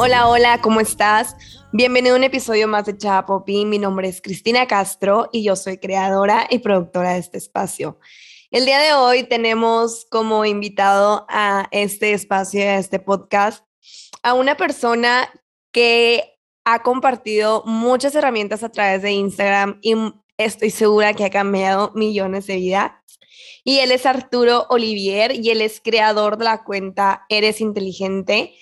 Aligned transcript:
Hola, 0.00 0.28
hola, 0.28 0.60
¿cómo 0.60 0.78
estás? 0.78 1.34
Bienvenido 1.72 2.14
a 2.14 2.18
un 2.18 2.22
episodio 2.22 2.68
más 2.68 2.86
de 2.86 2.96
Chapopi. 2.96 3.64
Mi 3.64 3.80
nombre 3.80 4.06
es 4.06 4.22
Cristina 4.22 4.68
Castro 4.68 5.28
y 5.32 5.42
yo 5.42 5.56
soy 5.56 5.78
creadora 5.78 6.46
y 6.48 6.60
productora 6.60 7.14
de 7.14 7.18
este 7.18 7.36
espacio. 7.36 7.98
El 8.52 8.64
día 8.64 8.78
de 8.78 8.92
hoy 8.92 9.24
tenemos 9.24 10.06
como 10.08 10.44
invitado 10.44 11.26
a 11.28 11.66
este 11.72 12.12
espacio, 12.12 12.62
a 12.62 12.76
este 12.76 13.00
podcast, 13.00 13.66
a 14.22 14.34
una 14.34 14.56
persona 14.56 15.28
que 15.72 16.38
ha 16.64 16.84
compartido 16.84 17.64
muchas 17.66 18.14
herramientas 18.14 18.62
a 18.62 18.70
través 18.70 19.02
de 19.02 19.10
Instagram 19.10 19.80
y 19.82 19.96
estoy 20.36 20.70
segura 20.70 21.12
que 21.14 21.24
ha 21.24 21.30
cambiado 21.30 21.90
millones 21.96 22.46
de 22.46 22.54
vidas. 22.54 22.92
Y 23.64 23.80
él 23.80 23.90
es 23.90 24.06
Arturo 24.06 24.66
Olivier 24.70 25.32
y 25.34 25.50
él 25.50 25.60
es 25.60 25.80
creador 25.80 26.38
de 26.38 26.44
la 26.44 26.62
cuenta 26.62 27.26
Eres 27.28 27.60
Inteligente. 27.60 28.54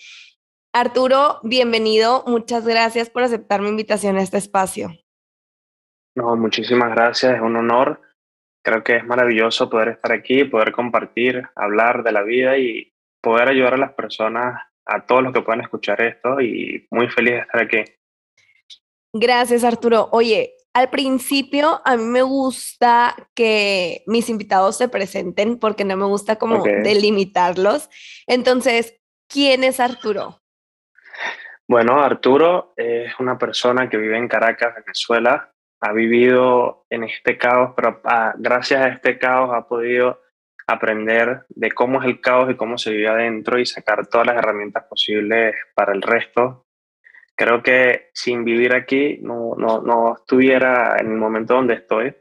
Arturo, 0.78 1.40
bienvenido. 1.42 2.22
Muchas 2.26 2.66
gracias 2.66 3.08
por 3.08 3.22
aceptar 3.22 3.62
mi 3.62 3.70
invitación 3.70 4.18
a 4.18 4.20
este 4.20 4.36
espacio. 4.36 4.90
No, 6.14 6.36
muchísimas 6.36 6.90
gracias. 6.90 7.36
Es 7.36 7.40
un 7.40 7.56
honor. 7.56 8.02
Creo 8.62 8.84
que 8.84 8.96
es 8.96 9.04
maravilloso 9.06 9.70
poder 9.70 9.88
estar 9.88 10.12
aquí, 10.12 10.44
poder 10.44 10.72
compartir, 10.72 11.48
hablar 11.54 12.02
de 12.02 12.12
la 12.12 12.22
vida 12.22 12.58
y 12.58 12.92
poder 13.22 13.48
ayudar 13.48 13.72
a 13.72 13.78
las 13.78 13.94
personas, 13.94 14.64
a 14.84 15.06
todos 15.06 15.22
los 15.22 15.32
que 15.32 15.40
puedan 15.40 15.62
escuchar 15.62 15.98
esto 16.02 16.42
y 16.42 16.86
muy 16.90 17.08
feliz 17.08 17.32
de 17.32 17.40
estar 17.40 17.62
aquí. 17.62 17.84
Gracias, 19.14 19.64
Arturo. 19.64 20.10
Oye, 20.12 20.56
al 20.74 20.90
principio 20.90 21.80
a 21.86 21.96
mí 21.96 22.04
me 22.04 22.20
gusta 22.20 23.16
que 23.34 24.02
mis 24.06 24.28
invitados 24.28 24.76
se 24.76 24.90
presenten 24.90 25.58
porque 25.58 25.86
no 25.86 25.96
me 25.96 26.04
gusta 26.04 26.36
como 26.36 26.62
delimitarlos. 26.62 27.88
Entonces, 28.26 29.00
¿quién 29.26 29.64
es 29.64 29.80
Arturo? 29.80 30.42
Bueno, 31.68 32.00
Arturo 32.00 32.72
es 32.76 33.12
una 33.18 33.38
persona 33.38 33.88
que 33.88 33.96
vive 33.96 34.16
en 34.16 34.28
Caracas, 34.28 34.74
Venezuela. 34.76 35.52
Ha 35.80 35.92
vivido 35.92 36.86
en 36.90 37.04
este 37.04 37.36
caos, 37.36 37.72
pero 37.76 38.00
ah, 38.04 38.34
gracias 38.38 38.84
a 38.84 38.88
este 38.88 39.18
caos 39.18 39.50
ha 39.52 39.66
podido 39.68 40.22
aprender 40.66 41.44
de 41.48 41.72
cómo 41.72 42.00
es 42.00 42.08
el 42.08 42.20
caos 42.20 42.50
y 42.50 42.56
cómo 42.56 42.78
se 42.78 42.90
vive 42.90 43.08
adentro 43.08 43.58
y 43.58 43.66
sacar 43.66 44.06
todas 44.06 44.26
las 44.26 44.36
herramientas 44.36 44.84
posibles 44.84 45.54
para 45.74 45.92
el 45.92 46.02
resto 46.02 46.66
creo 47.36 47.62
que 47.62 48.10
sin 48.14 48.44
vivir 48.44 48.74
aquí 48.74 49.18
no, 49.22 49.54
no, 49.56 49.80
no 49.82 50.16
estuviera 50.16 50.96
en 50.98 51.12
el 51.12 51.18
momento 51.18 51.54
donde 51.54 51.74
estoy, 51.74 52.14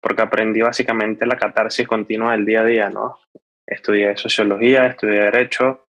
porque 0.00 0.22
aprendí 0.22 0.60
básicamente 0.60 1.26
la 1.26 1.36
catarsis 1.36 1.88
continua 1.88 2.32
del 2.32 2.44
día 2.44 2.60
a 2.60 2.64
día, 2.64 2.90
¿no? 2.90 3.18
Estudié 3.66 4.16
sociología, 4.16 4.86
estudié 4.86 5.22
derecho, 5.22 5.87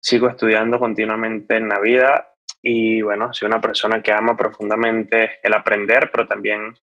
sigo 0.00 0.28
estudiando 0.28 0.78
continuamente 0.78 1.56
en 1.56 1.68
la 1.68 1.80
vida 1.80 2.34
y 2.62 3.02
bueno, 3.02 3.32
soy 3.32 3.46
una 3.46 3.60
persona 3.60 4.02
que 4.02 4.12
ama 4.12 4.36
profundamente 4.36 5.38
el 5.42 5.54
aprender, 5.54 6.10
pero 6.10 6.26
también 6.26 6.74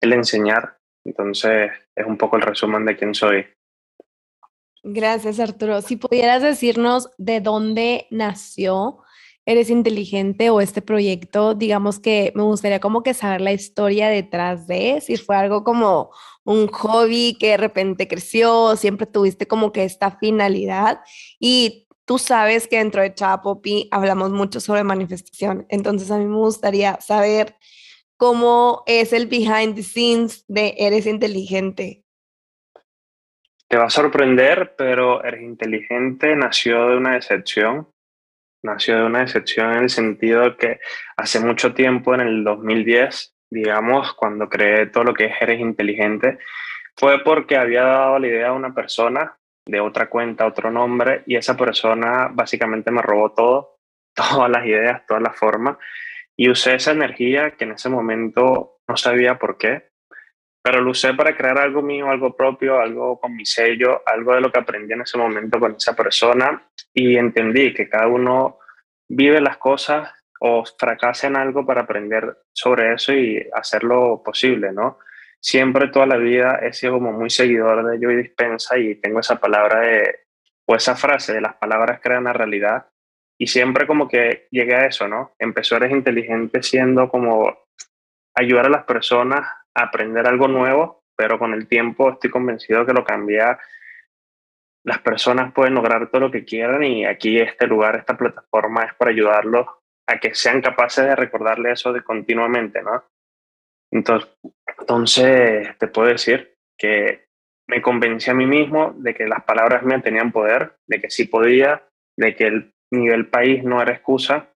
el 0.00 0.12
enseñar. 0.12 0.78
Entonces 1.04 1.70
es 1.94 2.06
un 2.06 2.16
poco 2.16 2.36
el 2.36 2.42
resumen 2.42 2.84
de 2.84 2.96
quién 2.96 3.14
soy. 3.14 3.46
Gracias, 4.82 5.40
Arturo. 5.40 5.80
Si 5.80 5.96
pudieras 5.96 6.42
decirnos 6.42 7.10
de 7.18 7.40
dónde 7.40 8.06
nació 8.10 9.00
eres 9.46 9.68
inteligente 9.68 10.50
o 10.50 10.60
este 10.60 10.80
proyecto, 10.80 11.54
digamos 11.54 11.98
que 11.98 12.32
me 12.34 12.42
gustaría 12.42 12.80
como 12.80 13.02
que 13.02 13.12
saber 13.12 13.40
la 13.40 13.52
historia 13.52 14.08
detrás 14.08 14.66
de, 14.66 15.02
si 15.02 15.16
fue 15.16 15.36
algo 15.36 15.64
como 15.64 16.10
un 16.44 16.66
hobby 16.68 17.36
que 17.38 17.48
de 17.48 17.56
repente 17.58 18.08
creció, 18.08 18.76
siempre 18.76 19.06
tuviste 19.06 19.46
como 19.46 19.72
que 19.72 19.84
esta 19.84 20.12
finalidad 20.12 21.00
y 21.38 21.86
tú 22.04 22.18
sabes 22.18 22.68
que 22.68 22.78
dentro 22.78 23.02
de 23.02 23.14
Chapopi 23.14 23.88
hablamos 23.90 24.30
mucho 24.30 24.60
sobre 24.60 24.84
manifestación, 24.84 25.66
entonces 25.68 26.10
a 26.10 26.18
mí 26.18 26.26
me 26.26 26.36
gustaría 26.36 27.00
saber 27.00 27.56
cómo 28.16 28.82
es 28.86 29.12
el 29.12 29.26
behind 29.26 29.74
the 29.74 29.82
scenes 29.82 30.44
de 30.48 30.74
Eres 30.78 31.06
inteligente. 31.06 32.04
Te 33.68 33.76
va 33.76 33.84
a 33.84 33.90
sorprender, 33.90 34.74
pero 34.76 35.24
Eres 35.24 35.42
inteligente 35.42 36.36
nació 36.36 36.88
de 36.88 36.96
una 36.96 37.14
decepción 37.14 37.88
nació 38.64 38.96
de 38.96 39.04
una 39.04 39.20
decepción 39.20 39.72
en 39.72 39.82
el 39.84 39.90
sentido 39.90 40.40
de 40.42 40.56
que 40.56 40.80
hace 41.16 41.38
mucho 41.38 41.74
tiempo, 41.74 42.14
en 42.14 42.22
el 42.22 42.44
2010, 42.44 43.36
digamos, 43.50 44.14
cuando 44.14 44.48
creé 44.48 44.86
todo 44.86 45.04
lo 45.04 45.14
que 45.14 45.26
es 45.26 45.34
Eres 45.40 45.60
Inteligente, 45.60 46.38
fue 46.96 47.22
porque 47.22 47.56
había 47.56 47.82
dado 47.82 48.18
la 48.18 48.26
idea 48.26 48.48
a 48.48 48.52
una 48.52 48.74
persona 48.74 49.38
de 49.66 49.80
otra 49.80 50.08
cuenta, 50.08 50.46
otro 50.46 50.70
nombre, 50.70 51.22
y 51.26 51.36
esa 51.36 51.56
persona 51.56 52.28
básicamente 52.32 52.90
me 52.90 53.02
robó 53.02 53.32
todo, 53.32 53.78
todas 54.14 54.50
las 54.50 54.66
ideas, 54.66 55.06
todas 55.06 55.22
las 55.22 55.36
formas, 55.36 55.78
y 56.36 56.50
usé 56.50 56.74
esa 56.74 56.92
energía 56.92 57.52
que 57.52 57.64
en 57.64 57.72
ese 57.72 57.88
momento 57.88 58.78
no 58.88 58.96
sabía 58.96 59.38
por 59.38 59.56
qué, 59.56 59.90
pero 60.62 60.80
lo 60.80 60.92
usé 60.92 61.12
para 61.12 61.36
crear 61.36 61.58
algo 61.58 61.82
mío, 61.82 62.08
algo 62.08 62.34
propio, 62.34 62.80
algo 62.80 63.20
con 63.20 63.36
mi 63.36 63.44
sello, 63.44 64.02
algo 64.06 64.34
de 64.34 64.40
lo 64.40 64.50
que 64.50 64.58
aprendí 64.58 64.94
en 64.94 65.02
ese 65.02 65.18
momento 65.18 65.60
con 65.60 65.76
esa 65.76 65.94
persona 65.94 66.66
y 66.92 67.16
entendí 67.16 67.74
que 67.74 67.88
cada 67.88 68.06
uno 68.06 68.58
vive 69.06 69.42
las 69.42 69.58
cosas 69.58 70.10
o 70.40 70.64
fracasa 70.64 71.26
en 71.26 71.36
algo 71.36 71.66
para 71.66 71.82
aprender 71.82 72.38
sobre 72.52 72.94
eso 72.94 73.12
y 73.12 73.46
hacerlo 73.52 74.22
posible, 74.24 74.72
¿no? 74.72 74.98
Siempre 75.44 75.88
toda 75.88 76.06
la 76.06 76.16
vida 76.16 76.58
he 76.62 76.72
sido 76.72 76.94
como 76.94 77.12
muy 77.12 77.28
seguidor 77.28 77.84
de 77.84 78.00
yo 78.00 78.10
y 78.10 78.16
dispensa 78.16 78.78
y 78.78 78.94
tengo 78.94 79.20
esa 79.20 79.38
palabra 79.38 79.80
de, 79.80 80.20
o 80.66 80.74
esa 80.74 80.96
frase 80.96 81.34
de 81.34 81.42
las 81.42 81.54
palabras 81.56 82.00
crean 82.02 82.24
la 82.24 82.32
realidad 82.32 82.86
y 83.38 83.46
siempre 83.46 83.86
como 83.86 84.08
que 84.08 84.48
llegué 84.50 84.74
a 84.74 84.86
eso, 84.86 85.06
¿no? 85.06 85.34
Empezó 85.38 85.76
Eres 85.76 85.92
Inteligente 85.92 86.62
siendo 86.62 87.10
como 87.10 87.58
ayudar 88.34 88.64
a 88.64 88.70
las 88.70 88.84
personas 88.84 89.46
aprender 89.74 90.26
algo 90.26 90.48
nuevo, 90.48 91.04
pero 91.14 91.38
con 91.38 91.52
el 91.52 91.68
tiempo 91.68 92.12
estoy 92.12 92.30
convencido 92.30 92.86
que 92.86 92.94
lo 92.94 93.04
cambia. 93.04 93.58
Las 94.82 95.00
personas 95.00 95.52
pueden 95.52 95.74
lograr 95.74 96.08
todo 96.10 96.22
lo 96.22 96.30
que 96.30 96.46
quieran 96.46 96.82
y 96.84 97.04
aquí 97.04 97.38
este 97.38 97.66
lugar, 97.66 97.96
esta 97.96 98.16
plataforma 98.16 98.84
es 98.84 98.94
para 98.94 99.10
ayudarlos 99.10 99.66
a 100.06 100.18
que 100.18 100.34
sean 100.34 100.62
capaces 100.62 101.04
de 101.04 101.14
recordarle 101.14 101.72
eso 101.72 101.92
de 101.92 102.02
continuamente, 102.02 102.82
¿no? 102.82 103.04
Entonces, 103.94 104.28
entonces, 104.78 105.76
te 105.78 105.88
puedo 105.88 106.08
decir 106.08 106.56
que 106.78 107.26
me 107.68 107.80
convencí 107.80 108.30
a 108.30 108.34
mí 108.34 108.46
mismo 108.46 108.92
de 108.96 109.14
que 109.14 109.26
las 109.26 109.44
palabras 109.44 109.82
mías 109.82 110.02
tenían 110.02 110.32
poder, 110.32 110.76
de 110.86 111.00
que 111.00 111.10
sí 111.10 111.26
podía, 111.26 111.82
de 112.16 112.34
que 112.34 112.44
el 112.44 112.74
nivel 112.90 113.28
país 113.28 113.64
no 113.64 113.80
era 113.80 113.92
excusa, 113.92 114.50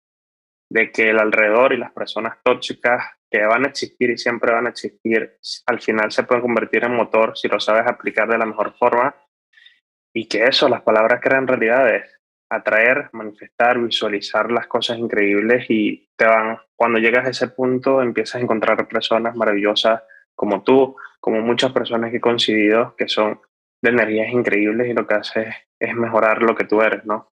de 0.70 0.92
que 0.92 1.10
el 1.10 1.18
alrededor 1.18 1.72
y 1.72 1.78
las 1.78 1.92
personas 1.92 2.38
tóxicas 2.42 3.02
que 3.30 3.44
van 3.44 3.64
a 3.64 3.68
existir 3.68 4.10
y 4.10 4.18
siempre 4.18 4.52
van 4.52 4.66
a 4.66 4.70
existir, 4.70 5.38
al 5.66 5.80
final 5.80 6.12
se 6.12 6.24
pueden 6.24 6.42
convertir 6.42 6.84
en 6.84 6.94
motor 6.94 7.36
si 7.36 7.48
lo 7.48 7.60
sabes 7.60 7.86
aplicar 7.86 8.28
de 8.28 8.38
la 8.38 8.46
mejor 8.46 8.74
forma. 8.78 9.14
Y 10.14 10.26
que 10.26 10.44
eso, 10.44 10.68
las 10.68 10.82
palabras 10.82 11.20
crean 11.22 11.46
realidades, 11.46 12.17
atraer, 12.50 13.10
manifestar, 13.12 13.78
visualizar 13.78 14.50
las 14.50 14.66
cosas 14.66 14.98
increíbles 14.98 15.66
y 15.68 16.08
te 16.16 16.24
van, 16.24 16.58
cuando 16.76 16.98
llegas 16.98 17.26
a 17.26 17.30
ese 17.30 17.48
punto 17.48 18.02
empiezas 18.02 18.36
a 18.36 18.44
encontrar 18.44 18.88
personas 18.88 19.36
maravillosas 19.36 20.02
como 20.34 20.62
tú, 20.62 20.96
como 21.20 21.40
muchas 21.40 21.72
personas 21.72 22.10
que 22.10 22.18
he 22.18 22.20
coincidido 22.20 22.94
que 22.96 23.08
son 23.08 23.40
de 23.82 23.90
energías 23.90 24.32
increíbles 24.32 24.88
y 24.88 24.94
lo 24.94 25.06
que 25.06 25.14
haces 25.14 25.54
es 25.78 25.94
mejorar 25.94 26.42
lo 26.42 26.54
que 26.54 26.64
tú 26.64 26.80
eres, 26.80 27.04
¿no? 27.04 27.30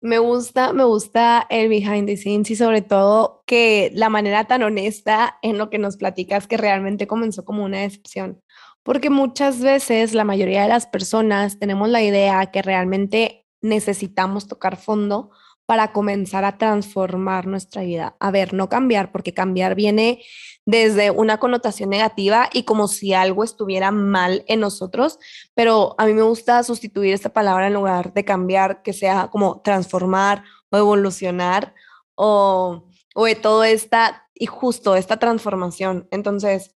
Me 0.00 0.18
gusta, 0.18 0.72
me 0.72 0.82
gusta 0.82 1.46
el 1.48 1.68
behind 1.68 2.06
the 2.06 2.16
scenes 2.16 2.50
y 2.50 2.56
sobre 2.56 2.82
todo 2.82 3.44
que 3.46 3.92
la 3.94 4.08
manera 4.08 4.46
tan 4.46 4.64
honesta 4.64 5.38
en 5.42 5.58
lo 5.58 5.70
que 5.70 5.78
nos 5.78 5.96
platicas 5.96 6.48
que 6.48 6.56
realmente 6.56 7.06
comenzó 7.06 7.44
como 7.44 7.64
una 7.64 7.82
decepción. 7.82 8.42
Porque 8.82 9.10
muchas 9.10 9.60
veces 9.60 10.12
la 10.12 10.24
mayoría 10.24 10.62
de 10.62 10.68
las 10.68 10.88
personas 10.88 11.60
tenemos 11.60 11.88
la 11.88 12.02
idea 12.02 12.46
que 12.46 12.62
realmente 12.62 13.41
necesitamos 13.62 14.46
tocar 14.46 14.76
fondo 14.76 15.30
para 15.64 15.92
comenzar 15.92 16.44
a 16.44 16.58
transformar 16.58 17.46
nuestra 17.46 17.82
vida. 17.82 18.16
A 18.20 18.30
ver, 18.30 18.52
no 18.52 18.68
cambiar, 18.68 19.12
porque 19.12 19.32
cambiar 19.32 19.74
viene 19.74 20.22
desde 20.66 21.10
una 21.10 21.38
connotación 21.38 21.90
negativa 21.90 22.50
y 22.52 22.64
como 22.64 22.88
si 22.88 23.14
algo 23.14 23.44
estuviera 23.44 23.90
mal 23.90 24.44
en 24.48 24.60
nosotros, 24.60 25.18
pero 25.54 25.94
a 25.98 26.06
mí 26.06 26.12
me 26.12 26.22
gusta 26.22 26.62
sustituir 26.62 27.14
esta 27.14 27.32
palabra 27.32 27.68
en 27.68 27.74
lugar 27.74 28.12
de 28.12 28.24
cambiar, 28.24 28.82
que 28.82 28.92
sea 28.92 29.28
como 29.28 29.62
transformar 29.62 30.44
o 30.70 30.76
evolucionar 30.76 31.74
o, 32.16 32.84
o 33.14 33.24
de 33.24 33.34
todo 33.34 33.64
esta 33.64 34.28
y 34.34 34.46
justo 34.46 34.96
esta 34.96 35.18
transformación. 35.18 36.08
Entonces, 36.10 36.74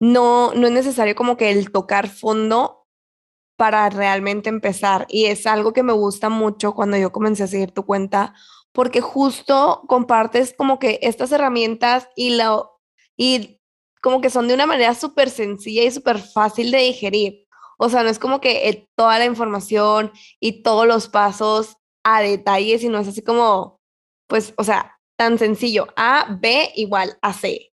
no, 0.00 0.54
no 0.54 0.66
es 0.66 0.72
necesario 0.72 1.14
como 1.14 1.36
que 1.36 1.50
el 1.50 1.70
tocar 1.72 2.08
fondo 2.08 2.83
para 3.56 3.88
realmente 3.90 4.48
empezar. 4.48 5.06
Y 5.08 5.26
es 5.26 5.46
algo 5.46 5.72
que 5.72 5.82
me 5.82 5.92
gusta 5.92 6.28
mucho 6.28 6.74
cuando 6.74 6.96
yo 6.96 7.12
comencé 7.12 7.44
a 7.44 7.48
seguir 7.48 7.70
tu 7.70 7.84
cuenta, 7.84 8.34
porque 8.72 9.00
justo 9.00 9.82
compartes 9.86 10.54
como 10.56 10.78
que 10.78 10.98
estas 11.02 11.32
herramientas 11.32 12.08
y, 12.16 12.36
lo, 12.36 12.80
y 13.16 13.60
como 14.02 14.20
que 14.20 14.30
son 14.30 14.48
de 14.48 14.54
una 14.54 14.66
manera 14.66 14.94
súper 14.94 15.30
sencilla 15.30 15.84
y 15.84 15.90
súper 15.90 16.18
fácil 16.18 16.70
de 16.70 16.78
digerir. 16.78 17.46
O 17.78 17.88
sea, 17.88 18.02
no 18.02 18.08
es 18.08 18.18
como 18.18 18.40
que 18.40 18.68
eh, 18.68 18.88
toda 18.96 19.18
la 19.18 19.24
información 19.24 20.12
y 20.40 20.62
todos 20.62 20.86
los 20.86 21.08
pasos 21.08 21.76
a 22.04 22.20
detalles 22.20 22.82
y 22.82 22.88
no 22.88 22.98
es 22.98 23.08
así 23.08 23.22
como, 23.22 23.80
pues, 24.28 24.54
o 24.56 24.64
sea, 24.64 24.98
tan 25.16 25.38
sencillo, 25.38 25.88
A, 25.96 26.36
B 26.40 26.70
igual 26.74 27.16
a 27.22 27.32
C. 27.32 27.72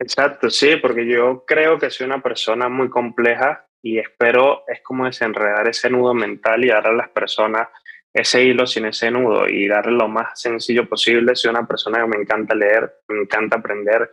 Exacto, 0.00 0.50
sí, 0.50 0.76
porque 0.76 1.06
yo 1.06 1.44
creo 1.46 1.78
que 1.78 1.90
soy 1.90 2.06
una 2.06 2.22
persona 2.22 2.68
muy 2.68 2.90
compleja 2.90 3.66
y 3.84 3.98
espero 3.98 4.64
es 4.66 4.80
como 4.80 5.04
desenredar 5.04 5.68
ese 5.68 5.90
nudo 5.90 6.14
mental 6.14 6.64
y 6.64 6.68
darle 6.68 6.88
a 6.88 6.94
las 6.94 7.10
personas 7.10 7.68
ese 8.14 8.42
hilo 8.42 8.66
sin 8.66 8.86
ese 8.86 9.10
nudo 9.10 9.46
y 9.46 9.68
darle 9.68 9.92
lo 9.92 10.08
más 10.08 10.40
sencillo 10.40 10.88
posible. 10.88 11.36
Soy 11.36 11.50
una 11.50 11.66
persona 11.66 12.00
que 12.00 12.06
me 12.06 12.16
encanta 12.16 12.54
leer, 12.54 12.90
me 13.08 13.20
encanta 13.20 13.58
aprender, 13.58 14.10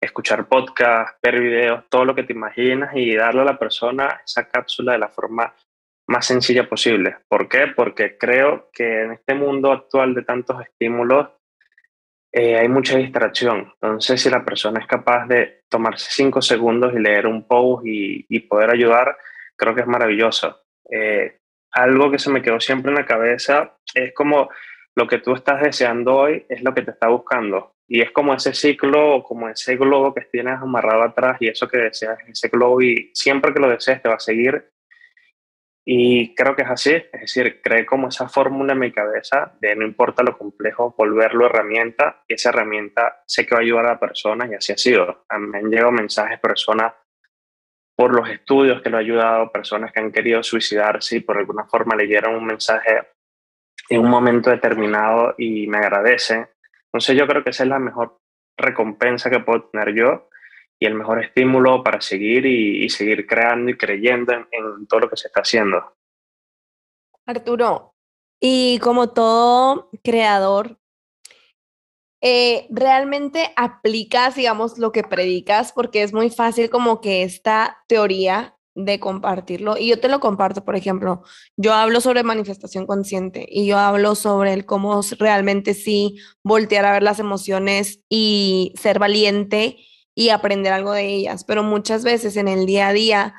escuchar 0.00 0.46
podcasts, 0.46 1.18
ver 1.20 1.40
videos, 1.40 1.84
todo 1.88 2.04
lo 2.04 2.14
que 2.14 2.22
te 2.22 2.34
imaginas 2.34 2.94
y 2.94 3.16
darle 3.16 3.40
a 3.40 3.46
la 3.46 3.58
persona 3.58 4.20
esa 4.24 4.48
cápsula 4.48 4.92
de 4.92 4.98
la 4.98 5.08
forma 5.08 5.56
más 6.06 6.26
sencilla 6.26 6.68
posible. 6.68 7.16
¿Por 7.26 7.48
qué? 7.48 7.66
Porque 7.74 8.16
creo 8.16 8.70
que 8.72 9.02
en 9.02 9.12
este 9.12 9.34
mundo 9.34 9.72
actual 9.72 10.14
de 10.14 10.22
tantos 10.22 10.62
estímulos 10.62 11.30
eh, 12.32 12.56
hay 12.56 12.68
mucha 12.68 12.96
distracción. 12.96 13.72
Entonces, 13.74 14.20
si 14.20 14.30
la 14.30 14.44
persona 14.44 14.80
es 14.80 14.86
capaz 14.86 15.26
de 15.26 15.62
tomarse 15.68 16.08
cinco 16.10 16.40
segundos 16.40 16.92
y 16.94 17.00
leer 17.00 17.26
un 17.26 17.46
post 17.46 17.82
y, 17.84 18.40
poder 18.40 18.70
ayudar, 18.70 19.16
creo 19.56 19.74
que 19.74 19.82
es 19.82 19.86
maravilloso. 19.86 20.60
Eh, 20.90 21.38
algo 21.72 22.10
que 22.10 22.18
se 22.18 22.30
me 22.30 22.42
quedó 22.42 22.60
siempre 22.60 22.90
en 22.90 22.98
la 22.98 23.06
cabeza 23.06 23.76
es 23.94 24.12
como 24.14 24.48
lo 24.96 25.06
que 25.06 25.18
tú 25.18 25.34
estás 25.34 25.62
deseando 25.62 26.16
hoy 26.16 26.44
es 26.48 26.62
lo 26.62 26.74
que 26.74 26.82
te 26.82 26.92
está 26.92 27.08
buscando. 27.08 27.74
Y 27.88 28.00
es 28.02 28.10
como 28.12 28.34
ese 28.34 28.54
ciclo 28.54 29.16
o 29.16 29.22
como 29.24 29.48
ese 29.48 29.76
globo 29.76 30.14
que 30.14 30.22
tienes 30.22 30.60
amarrado 30.60 31.02
atrás 31.02 31.36
y 31.40 31.48
eso 31.48 31.66
que 31.68 31.78
deseas, 31.78 32.18
ese 32.28 32.48
globo 32.48 32.80
y 32.80 33.10
siempre 33.14 33.52
que 33.52 33.60
lo 33.60 33.68
desees 33.68 34.00
te 34.02 34.08
va 34.08 34.14
a 34.16 34.20
seguir 34.20 34.70
y 35.84 36.34
creo 36.34 36.54
que 36.54 36.62
es 36.62 36.70
así, 36.70 36.90
es 36.90 37.20
decir, 37.20 37.60
creé 37.62 37.86
como 37.86 38.08
esa 38.08 38.28
fórmula 38.28 38.74
en 38.74 38.78
mi 38.78 38.92
cabeza 38.92 39.56
de 39.60 39.74
no 39.74 39.84
importa 39.84 40.22
lo 40.22 40.36
complejo, 40.36 40.94
volverlo 40.96 41.46
herramienta 41.46 42.22
y 42.28 42.34
esa 42.34 42.50
herramienta 42.50 43.22
sé 43.26 43.46
que 43.46 43.54
va 43.54 43.60
a 43.60 43.62
ayudar 43.62 43.86
a 43.86 44.00
personas 44.00 44.50
y 44.50 44.54
así 44.54 44.72
ha 44.72 44.76
sido. 44.76 45.24
Me 45.38 45.58
han 45.58 45.70
llegado 45.70 45.90
mensajes 45.90 46.38
personas 46.38 46.92
por 47.96 48.14
los 48.14 48.28
estudios 48.28 48.82
que 48.82 48.90
lo 48.90 48.98
ha 48.98 49.00
ayudado, 49.00 49.52
personas 49.52 49.92
que 49.92 50.00
han 50.00 50.12
querido 50.12 50.42
suicidarse 50.42 51.16
y 51.16 51.20
por 51.20 51.38
alguna 51.38 51.64
forma 51.64 51.96
leyeron 51.96 52.34
un 52.34 52.46
mensaje 52.46 53.08
en 53.88 54.00
un 54.00 54.10
momento 54.10 54.50
determinado 54.50 55.34
y 55.38 55.66
me 55.66 55.78
agradecen. 55.78 56.48
Entonces 56.84 57.16
yo 57.16 57.26
creo 57.26 57.42
que 57.42 57.50
esa 57.50 57.64
es 57.64 57.68
la 57.68 57.78
mejor 57.78 58.18
recompensa 58.56 59.28
que 59.28 59.40
puedo 59.40 59.64
tener 59.64 59.94
yo 59.94 60.29
y 60.80 60.86
el 60.86 60.94
mejor 60.94 61.22
estímulo 61.22 61.84
para 61.84 62.00
seguir 62.00 62.46
y, 62.46 62.88
seguir 62.88 63.26
creando 63.26 63.70
y 63.70 63.76
creyendo 63.76 64.32
en, 64.32 64.86
todo 64.88 65.00
lo 65.00 65.10
que 65.10 65.16
se 65.18 65.28
está 65.28 65.42
haciendo. 65.42 65.94
Arturo, 67.26 67.94
y 68.40 68.78
como 68.78 69.10
todo 69.10 69.90
creador, 70.02 70.78
eh, 72.22 72.66
realmente 72.70 73.52
aplicas, 73.56 74.34
digamos, 74.36 74.78
lo 74.78 74.90
que 74.90 75.02
predicas, 75.02 75.72
porque 75.72 76.02
es 76.02 76.14
muy 76.14 76.30
fácil 76.30 76.70
como 76.70 77.02
que 77.02 77.22
esta 77.24 77.84
teoría 77.86 78.56
de 78.74 78.98
compartirlo. 78.98 79.76
Y 79.76 79.88
yo 79.88 80.00
te 80.00 80.08
lo 80.08 80.18
comparto, 80.18 80.64
por 80.64 80.76
ejemplo, 80.76 81.22
yo 81.58 81.74
hablo 81.74 82.00
sobre 82.00 82.22
manifestación 82.22 82.86
consciente 82.86 83.46
y 83.50 83.66
yo 83.66 83.78
hablo 83.78 84.14
sobre 84.14 84.54
el 84.54 84.64
cómo 84.64 84.98
realmente 85.18 85.74
sí 85.74 86.16
voltear 86.42 86.86
a 86.86 86.92
ver 86.92 87.02
las 87.02 87.18
emociones 87.18 88.00
y 88.08 88.72
ser 88.76 88.98
valiente 88.98 89.76
y 90.14 90.30
aprender 90.30 90.72
algo 90.72 90.92
de 90.92 91.06
ellas, 91.06 91.44
pero 91.44 91.62
muchas 91.62 92.04
veces 92.04 92.36
en 92.36 92.48
el 92.48 92.66
día 92.66 92.88
a 92.88 92.92
día, 92.92 93.34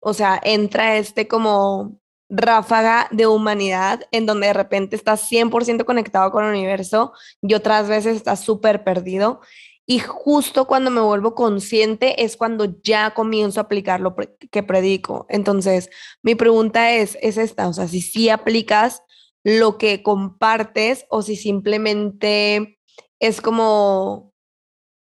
o 0.00 0.14
sea, 0.14 0.40
entra 0.42 0.96
este 0.96 1.28
como 1.28 2.00
ráfaga 2.28 3.08
de 3.12 3.26
humanidad 3.26 4.02
en 4.10 4.26
donde 4.26 4.48
de 4.48 4.52
repente 4.52 4.96
estás 4.96 5.30
100% 5.30 5.84
conectado 5.84 6.30
con 6.32 6.44
el 6.44 6.50
universo 6.50 7.12
y 7.40 7.54
otras 7.54 7.88
veces 7.88 8.16
estás 8.16 8.40
súper 8.40 8.84
perdido. 8.84 9.40
Y 9.88 10.00
justo 10.00 10.66
cuando 10.66 10.90
me 10.90 11.00
vuelvo 11.00 11.36
consciente 11.36 12.24
es 12.24 12.36
cuando 12.36 12.80
ya 12.82 13.14
comienzo 13.14 13.60
a 13.60 13.64
aplicar 13.64 14.00
lo 14.00 14.16
que 14.50 14.62
predico. 14.64 15.26
Entonces, 15.28 15.90
mi 16.22 16.34
pregunta 16.34 16.92
es, 16.92 17.16
es 17.22 17.36
esta, 17.36 17.68
o 17.68 17.72
sea, 17.72 17.86
si 17.86 18.00
sí 18.00 18.28
aplicas 18.28 19.02
lo 19.44 19.78
que 19.78 20.02
compartes 20.02 21.06
o 21.08 21.22
si 21.22 21.36
simplemente 21.36 22.80
es 23.20 23.40
como 23.40 24.34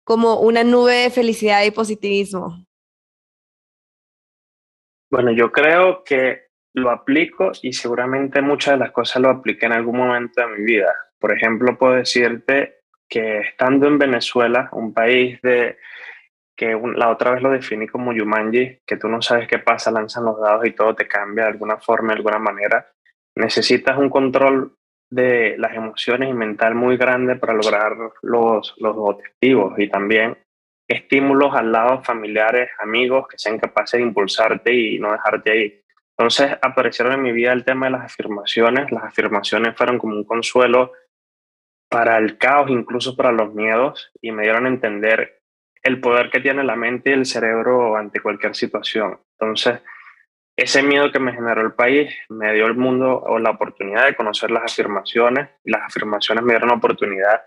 como 0.08 0.40
una 0.40 0.64
nube 0.64 0.94
de 0.94 1.10
felicidad 1.10 1.66
y 1.66 1.72
positivismo? 1.72 2.64
Bueno, 5.12 5.34
yo 5.34 5.52
creo 5.52 6.06
que 6.06 6.44
lo 6.74 6.92
aplico 6.92 7.52
y 7.62 7.74
seguramente 7.74 8.42
muchas 8.42 8.76
de 8.76 8.86
las 8.86 8.92
cosas 8.92 9.22
lo 9.22 9.30
apliqué 9.30 9.66
en 9.66 9.74
algún 9.74 9.98
momento 9.98 10.40
de 10.40 10.48
mi 10.48 10.64
vida. 10.64 10.96
Por 11.20 11.34
ejemplo, 11.34 11.78
puedo 11.78 11.96
decirte 11.96 12.84
que 13.10 13.40
estando 13.40 13.88
en 13.88 13.98
Venezuela, 13.98 14.70
un 14.72 14.94
país 14.94 15.42
de 15.42 15.78
que 16.56 16.80
la 16.96 17.10
otra 17.10 17.32
vez 17.32 17.44
lo 17.44 17.52
definí 17.52 17.90
como 17.90 18.14
Yumanji, 18.14 18.80
que 18.86 18.96
tú 18.96 19.10
no 19.10 19.22
sabes 19.22 19.46
qué 19.50 19.60
pasa, 19.60 19.92
lanzan 19.92 20.24
los 20.24 20.40
dados 20.40 20.66
y 20.66 20.72
todo 20.72 20.96
te 20.96 21.06
cambia 21.06 21.44
de 21.44 21.52
alguna 21.52 21.80
forma, 21.80 22.14
de 22.14 22.20
alguna 22.20 22.40
manera. 22.40 22.94
Necesitas 23.36 23.98
un 23.98 24.10
control 24.10 24.77
de 25.10 25.56
las 25.58 25.76
emociones 25.76 26.30
y 26.30 26.34
mental 26.34 26.76
muy 26.76 26.98
grande 26.98 27.36
para 27.36 27.54
lograr 27.54 27.94
los, 28.22 28.76
los 28.78 28.96
objetivos 28.98 29.78
y 29.80 29.90
también 29.90 30.38
estímulos 30.88 31.54
al 31.54 31.72
lado 31.72 32.04
familiares, 32.04 32.70
amigos 32.80 33.28
que 33.28 33.38
sean 33.38 33.60
capaces 33.60 34.00
de 34.00 34.06
impulsarte 34.06 34.74
y 34.74 35.00
no 35.00 35.12
dejarte 35.12 35.52
ahí. 35.52 35.82
Entonces 36.18 36.58
aparecieron 36.62 37.14
en 37.14 37.22
mi 37.22 37.32
vida 37.32 37.54
el 37.54 37.64
tema 37.64 37.88
de 37.88 37.92
las 37.92 38.06
afirmaciones. 38.06 38.92
Las 38.92 39.04
afirmaciones 39.04 39.76
fueron 39.76 40.00
como 40.00 40.16
un 40.16 40.24
consuelo 40.24 40.92
para 41.90 42.18
el 42.18 42.38
caos, 42.38 42.70
incluso 42.70 43.16
para 43.16 43.32
los 43.32 43.54
miedos, 43.54 44.12
y 44.22 44.32
me 44.32 44.44
dieron 44.44 44.66
a 44.66 44.70
entender 44.70 45.42
el 45.84 46.02
poder 46.02 46.30
que 46.30 46.40
tiene 46.40 46.64
la 46.64 46.76
mente 46.76 47.12
y 47.12 47.14
el 47.14 47.26
cerebro 47.26 47.96
ante 47.96 48.20
cualquier 48.20 48.56
situación. 48.56 49.20
Entonces, 49.40 49.80
ese 50.58 50.82
miedo 50.82 51.12
que 51.12 51.20
me 51.20 51.34
generó 51.34 51.62
el 51.62 51.74
país 51.74 52.14
me 52.30 52.52
dio 52.52 52.66
el 52.66 52.74
mundo 52.74 53.22
o 53.22 53.38
la 53.38 53.52
oportunidad 53.52 54.06
de 54.06 54.16
conocer 54.16 54.50
las 54.50 54.64
afirmaciones 54.64 55.50
y 55.64 55.70
las 55.70 55.84
afirmaciones 55.84 56.44
me 56.44 56.54
dieron 56.54 56.70
la 56.70 56.76
oportunidad 56.76 57.44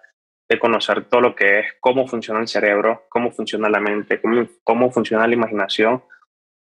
de 0.49 0.59
conocer 0.61 1.05
todo 1.05 1.21
lo 1.21 1.35
que 1.35 1.59
es 1.59 1.67
cómo 1.81 2.07
funciona 2.07 2.41
el 2.41 2.47
cerebro, 2.47 3.07
cómo 3.09 3.33
funciona 3.33 3.69
la 3.69 3.81
mente, 3.81 4.21
cómo, 4.21 4.47
cómo 4.63 4.93
funciona 4.93 5.27
la 5.27 5.35
imaginación. 5.35 6.05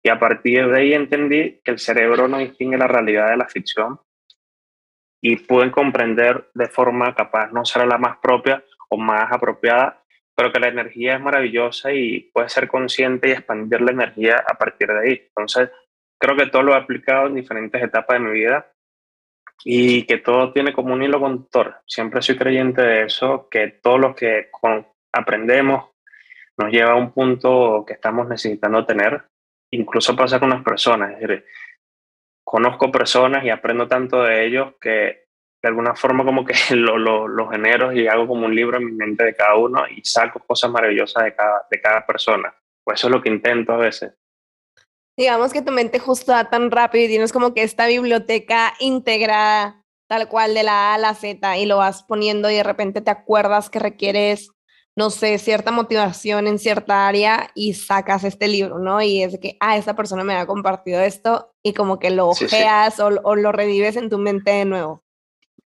Y 0.04 0.10
a 0.10 0.18
partir 0.18 0.68
de 0.68 0.80
ahí 0.80 0.94
entendí 0.94 1.62
que 1.64 1.72
el 1.72 1.80
cerebro 1.80 2.28
no 2.28 2.40
distingue 2.40 2.78
la 2.78 2.88
realidad 2.88 3.30
de 3.30 3.38
la 3.38 3.48
ficción 3.48 4.00
y 5.22 5.36
pude 5.36 5.72
comprender 5.72 6.50
de 6.56 6.68
forma 6.68 7.14
capaz, 7.14 7.52
no 7.52 7.64
será 7.64 7.86
la 7.86 7.98
más 7.98 8.18
propia 8.18 8.64
o 8.90 8.98
más 8.98 9.32
apropiada, 9.32 10.04
pero 10.36 10.52
que 10.52 10.60
la 10.60 10.70
energía 10.70 11.16
es 11.16 11.22
maravillosa 11.22 11.92
y 11.92 12.22
puedes 12.34 12.54
ser 12.54 12.68
consciente 12.68 13.30
y 13.30 13.32
expandir 13.34 13.82
la 13.82 13.92
energía 13.92 14.44
a 14.48 14.54
partir 14.56 14.88
de 14.88 15.00
ahí. 15.00 15.24
Entonces, 15.28 15.70
creo 16.20 16.36
que 16.36 16.48
todo 16.48 16.62
lo 16.62 16.74
he 16.74 16.78
aplicado 16.78 17.28
en 17.28 17.36
diferentes 17.36 17.82
etapas 17.82 18.20
de 18.20 18.28
mi 18.28 18.32
vida 18.32 18.72
y 19.64 20.04
que 20.06 20.18
todo 20.18 20.52
tiene 20.54 20.74
como 20.74 20.94
un 20.94 21.02
hilo 21.02 21.20
conductor. 21.20 21.78
Siempre 21.88 22.22
soy 22.22 22.38
creyente 22.38 22.82
de 22.82 23.04
eso, 23.04 23.48
que 23.50 23.80
todo 23.82 23.98
lo 23.98 24.16
que 24.16 24.50
aprendemos 25.12 25.90
nos 26.58 26.72
lleva 26.72 26.92
a 26.92 26.96
un 26.96 27.12
punto 27.12 27.84
que 27.88 27.94
estamos 27.94 28.28
necesitando 28.28 28.86
tener. 28.86 29.24
Incluso 29.72 30.16
pasa 30.16 30.40
con 30.40 30.50
las 30.50 30.64
personas. 30.64 31.14
Es 31.14 31.20
decir, 31.20 31.46
conozco 32.44 32.92
personas 32.92 33.44
y 33.44 33.50
aprendo 33.50 33.88
tanto 33.88 34.24
de 34.24 34.46
ellos 34.46 34.74
que 34.80 35.28
de 35.62 35.68
alguna 35.68 35.96
forma 35.96 36.24
como 36.24 36.46
que 36.46 36.54
lo, 36.76 37.50
genero 37.50 37.92
y 37.94 38.08
hago 38.08 38.28
como 38.28 38.46
un 38.46 38.56
libro 38.56 38.78
en 38.78 38.86
mi 38.86 38.92
mente 38.92 39.24
de 39.24 39.36
cada 39.36 39.56
uno 39.56 39.84
y 39.90 40.04
saco 40.04 40.40
cosas 40.40 40.72
maravillosas 40.72 41.24
de 41.24 41.36
cada, 41.36 41.66
de 41.70 41.82
cada 41.82 42.06
persona. 42.06 42.54
Pues 42.84 43.00
eso 43.00 43.08
es 43.08 43.14
lo 43.14 43.22
que 43.22 43.30
intento 43.30 43.74
a 43.74 43.78
veces 43.78 44.14
digamos 45.20 45.52
que 45.52 45.62
tu 45.62 45.74
mente 45.74 46.00
justo 46.00 46.32
da 46.32 46.50
tan 46.50 46.72
rápido 46.72 47.04
y 47.04 47.10
tienes 47.10 47.34
como 47.34 47.54
que 47.54 47.62
esta 47.62 47.88
biblioteca 47.88 48.74
integrada 48.80 49.84
tal 50.08 50.30
cual 50.30 50.54
de 50.54 50.64
la 50.64 50.92
A 50.92 50.94
a 50.94 50.98
la 50.98 51.14
Z 51.14 51.58
y 51.58 51.66
lo 51.66 51.76
vas 51.76 52.04
poniendo 52.04 52.50
y 52.50 52.56
de 52.56 52.64
repente 52.64 53.02
te 53.02 53.12
acuerdas 53.12 53.70
que 53.70 53.80
requieres, 53.80 54.52
no 54.96 55.10
sé, 55.10 55.38
cierta 55.38 55.72
motivación 55.72 56.48
en 56.48 56.58
cierta 56.58 57.06
área 57.06 57.52
y 57.54 57.74
sacas 57.74 58.24
este 58.24 58.48
libro, 58.48 58.80
¿no? 58.80 59.02
Y 59.02 59.22
es 59.22 59.38
que, 59.40 59.58
ah, 59.60 59.76
esta 59.76 59.94
persona 59.94 60.24
me 60.24 60.36
ha 60.36 60.48
compartido 60.48 61.02
esto 61.02 61.54
y 61.62 61.74
como 61.74 62.00
que 62.00 62.12
lo 62.12 62.30
ojeas 62.30 63.02
O, 63.02 63.08
o, 63.22 63.36
lo 63.36 63.52
revives 63.52 63.98
en 63.98 64.10
tu 64.10 64.20
mente 64.20 64.52
de 64.52 64.64
nuevo. 64.64 65.04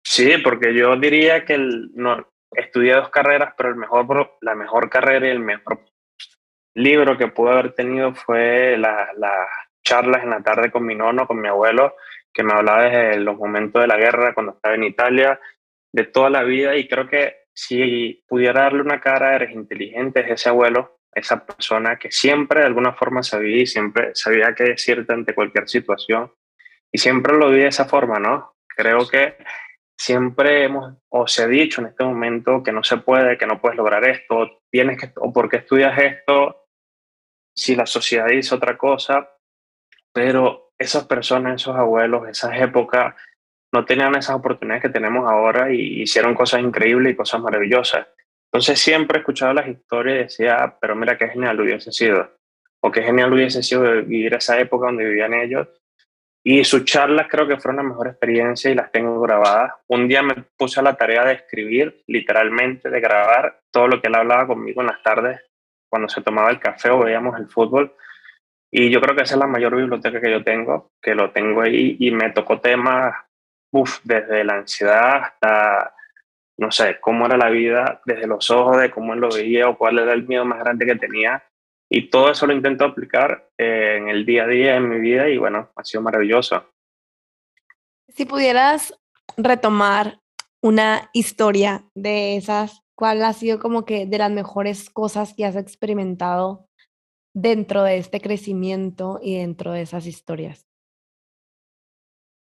Sí, 0.05 0.37
porque 0.45 0.75
yo 0.75 0.95
diría 0.97 1.47
que 1.47 1.55
el, 1.55 1.90
no, 1.95 2.28
estudié 2.52 2.93
dos 2.93 3.09
carreras, 3.09 3.55
pero 3.57 3.71
el 3.71 3.76
mejor, 3.76 4.37
la 4.43 4.55
mejor 4.55 4.90
carrera 4.90 5.26
y 5.26 5.31
el 5.31 5.40
mejor 5.40 5.88
libro 6.83 7.19
que 7.19 7.29
pude 7.29 7.53
haber 7.53 7.73
tenido 7.73 8.15
fue 8.15 8.77
las 8.77 9.09
charlas 9.85 10.23
en 10.23 10.31
la 10.31 10.43
tarde 10.43 10.71
con 10.71 10.85
mi 10.85 10.95
nono, 10.95 11.27
con 11.27 11.41
mi 11.41 11.49
abuelo, 11.49 11.97
que 12.33 12.43
me 12.43 12.53
hablaba 12.53 12.85
desde 12.85 13.21
los 13.21 13.37
momentos 13.37 13.81
de 13.81 13.89
la 13.89 13.97
guerra, 13.97 14.35
cuando 14.35 14.53
estaba 14.53 14.75
en 14.75 14.85
Italia, 14.85 15.41
de 15.93 16.05
toda 16.05 16.31
la 16.31 16.43
vida. 16.43 16.77
Y 16.77 16.87
creo 16.87 17.09
que 17.09 17.47
si 17.53 18.25
pudiera 18.29 18.63
darle 18.63 18.83
una 18.83 19.01
cara, 19.01 19.35
eres 19.35 19.51
inteligente, 19.51 20.21
es 20.21 20.31
ese 20.31 20.49
abuelo, 20.51 21.01
esa 21.13 21.45
persona 21.45 21.97
que 21.97 22.13
siempre 22.13 22.61
de 22.61 22.67
alguna 22.67 22.93
forma 22.93 23.23
sabía 23.23 23.63
y 23.63 23.67
siempre 23.67 24.15
sabía 24.15 24.55
qué 24.55 24.65
decirte 24.65 25.13
ante 25.13 25.35
cualquier 25.35 25.69
situación. 25.69 26.33
Y 26.93 26.99
siempre 26.99 27.37
lo 27.37 27.51
vi 27.51 27.61
de 27.61 27.69
esa 27.69 27.87
forma, 27.87 28.19
¿no? 28.19 28.55
Creo 28.69 29.09
que 29.09 29.37
siempre 29.99 30.65
hemos, 30.65 30.95
o 31.09 31.27
se 31.27 31.43
ha 31.43 31.49
dicho 31.49 31.81
en 31.81 31.89
este 31.89 32.05
momento 32.05 32.63
que 32.63 32.73
no 32.73 32.85
se 32.85 32.99
puede, 32.99 33.37
que 33.37 33.47
no 33.47 33.61
puedes 33.61 33.77
lograr 33.77 34.05
esto, 34.09 34.63
tienes 34.71 34.99
que, 35.01 35.11
o 35.17 35.33
porque 35.33 35.57
estudias 35.57 35.99
esto, 35.99 36.68
si 37.59 37.75
la 37.75 37.87
sociedad 37.87 38.29
dice 38.29 38.55
otra 38.55 38.79
cosa, 38.79 39.31
pero 40.12 40.73
esas 40.79 41.05
personas, 41.07 41.61
esos 41.61 41.77
abuelos, 41.77 42.29
esas 42.29 42.61
épocas, 42.61 43.15
no 43.73 43.85
tenían 43.85 44.15
esas 44.15 44.37
oportunidades 44.37 44.83
que 44.83 44.88
tenemos 44.88 45.29
ahora 45.29 45.73
y 45.73 46.03
hicieron 46.03 46.35
cosas 46.35 46.61
increíbles 46.61 47.12
y 47.12 47.17
cosas 47.17 47.41
maravillosas. 47.41 48.07
Entonces 48.50 48.79
siempre 48.79 49.19
he 49.19 49.21
escuchado 49.21 49.53
las 49.53 49.69
historias 49.69 50.15
y 50.15 50.23
decía, 50.23 50.77
pero 50.81 50.95
mira 50.95 51.19
qué 51.19 51.29
genial 51.29 51.61
hubiese 51.61 51.93
sido, 51.93 52.31
o 52.81 52.91
qué 52.91 53.03
genial 53.03 53.33
hubiese 53.33 53.62
sido 53.62 53.83
vivir 54.03 54.35
esa 54.35 54.59
época 54.59 54.87
donde 54.87 55.05
vivían 55.05 55.35
ellos 55.35 55.69
y 56.45 56.65
sus 56.65 56.85
charlas 56.85 57.27
creo 57.29 57.47
que 57.47 57.59
fueron 57.59 57.77
la 57.77 57.91
mejor 57.91 58.09
experiencia 58.09 58.71
y 58.71 58.75
las 58.75 58.91
tengo 58.91 59.21
grabadas. 59.21 59.73
Un 59.88 60.09
día 60.09 60.23
me 60.23 60.35
puse 60.57 60.81
a 60.81 60.83
la 60.83 60.97
tarea 60.97 61.25
de 61.25 61.35
escribir, 61.35 62.03
literalmente, 62.07 62.88
de 62.88 63.00
grabar 63.00 63.61
todo 63.71 63.88
lo 63.88 64.00
que 64.00 64.09
él 64.09 64.15
hablaba 64.15 64.47
conmigo 64.47 64.81
en 64.81 64.87
las 64.87 65.03
tardes, 65.03 65.41
cuando 65.88 66.09
se 66.09 66.23
tomaba 66.23 66.50
el 66.50 66.61
café 66.61 66.90
o 66.90 67.00
veíamos 67.00 67.38
el 67.38 67.49
fútbol. 67.49 67.95
Y 68.71 68.90
yo 68.90 69.00
creo 69.00 69.16
que 69.16 69.23
esa 69.23 69.35
es 69.35 69.40
la 69.40 69.47
mayor 69.47 69.75
biblioteca 69.76 70.21
que 70.21 70.30
yo 70.30 70.45
tengo, 70.45 70.92
que 71.00 71.14
lo 71.14 71.30
tengo 71.30 71.62
ahí 71.62 71.97
y 71.99 72.11
me 72.11 72.30
tocó 72.30 72.61
temas, 72.61 73.14
uff, 73.73 74.00
desde 74.04 74.45
la 74.45 74.54
ansiedad 74.54 75.23
hasta, 75.23 75.95
no 76.59 76.71
sé, 76.71 76.99
cómo 77.00 77.26
era 77.26 77.37
la 77.37 77.49
vida 77.49 78.02
desde 78.04 78.26
los 78.26 78.50
ojos, 78.50 78.80
de 78.80 78.90
cómo 78.90 79.14
él 79.14 79.21
lo 79.21 79.30
veía 79.30 79.68
o 79.68 79.78
cuál 79.78 79.99
era 79.99 80.12
el 80.12 80.26
miedo 80.26 80.45
más 80.45 80.59
grande 80.59 80.85
que 80.85 80.97
tenía 80.97 81.42
y 81.90 82.11
todo 82.11 82.30
eso 82.30 82.47
lo 82.47 82.52
intento 82.52 82.85
aplicar 82.85 83.50
eh, 83.57 83.97
en 83.97 84.09
el 84.09 84.26
día 84.26 84.45
a 84.45 84.47
día, 84.47 84.76
en 84.76 84.88
mi 84.88 85.00
vida, 85.00 85.28
y 85.28 85.38
bueno, 85.38 85.71
ha 85.75 85.85
sido 85.85 86.02
maravilloso. 86.02 86.71
Si 88.09 88.26
pudieras 88.26 88.95
retomar 89.37 90.21
una 90.61 91.09
historia 91.12 91.85
de 91.95 92.37
esas, 92.37 92.83
¿cuál 92.99 93.23
ha 93.23 93.33
sido 93.33 93.61
como 93.61 93.85
que 93.85 94.07
de 94.07 94.19
las 94.19 94.33
mejores 94.33 94.90
cosas 94.90 95.33
que 95.33 95.45
has 95.45 95.55
experimentado 95.55 96.67
dentro 97.33 97.85
de 97.85 97.99
este 97.99 98.21
crecimiento 98.21 99.21
y 99.23 99.38
dentro 99.38 99.71
de 99.71 99.83
esas 99.83 100.05
historias? 100.05 100.67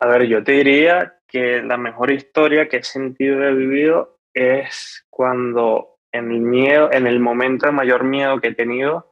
A 0.01 0.07
ver, 0.07 0.29
yo 0.29 0.45
te 0.45 0.53
diría 0.53 1.19
que 1.27 1.61
la 1.61 1.77
mejor 1.77 2.13
historia 2.13 2.69
que 2.69 2.77
he 2.77 2.83
sentido 2.85 3.41
y 3.41 3.47
he 3.47 3.53
vivido 3.53 4.21
es 4.33 5.05
cuando 5.11 5.99
en 6.13 6.31
el 6.31 6.41
miedo, 6.41 6.93
en 6.93 7.09
el 7.09 7.19
momento 7.19 7.67
de 7.67 7.73
mayor 7.73 8.05
miedo 8.05 8.41
que 8.41 8.49
he 8.49 8.55
tenido, 8.55 9.11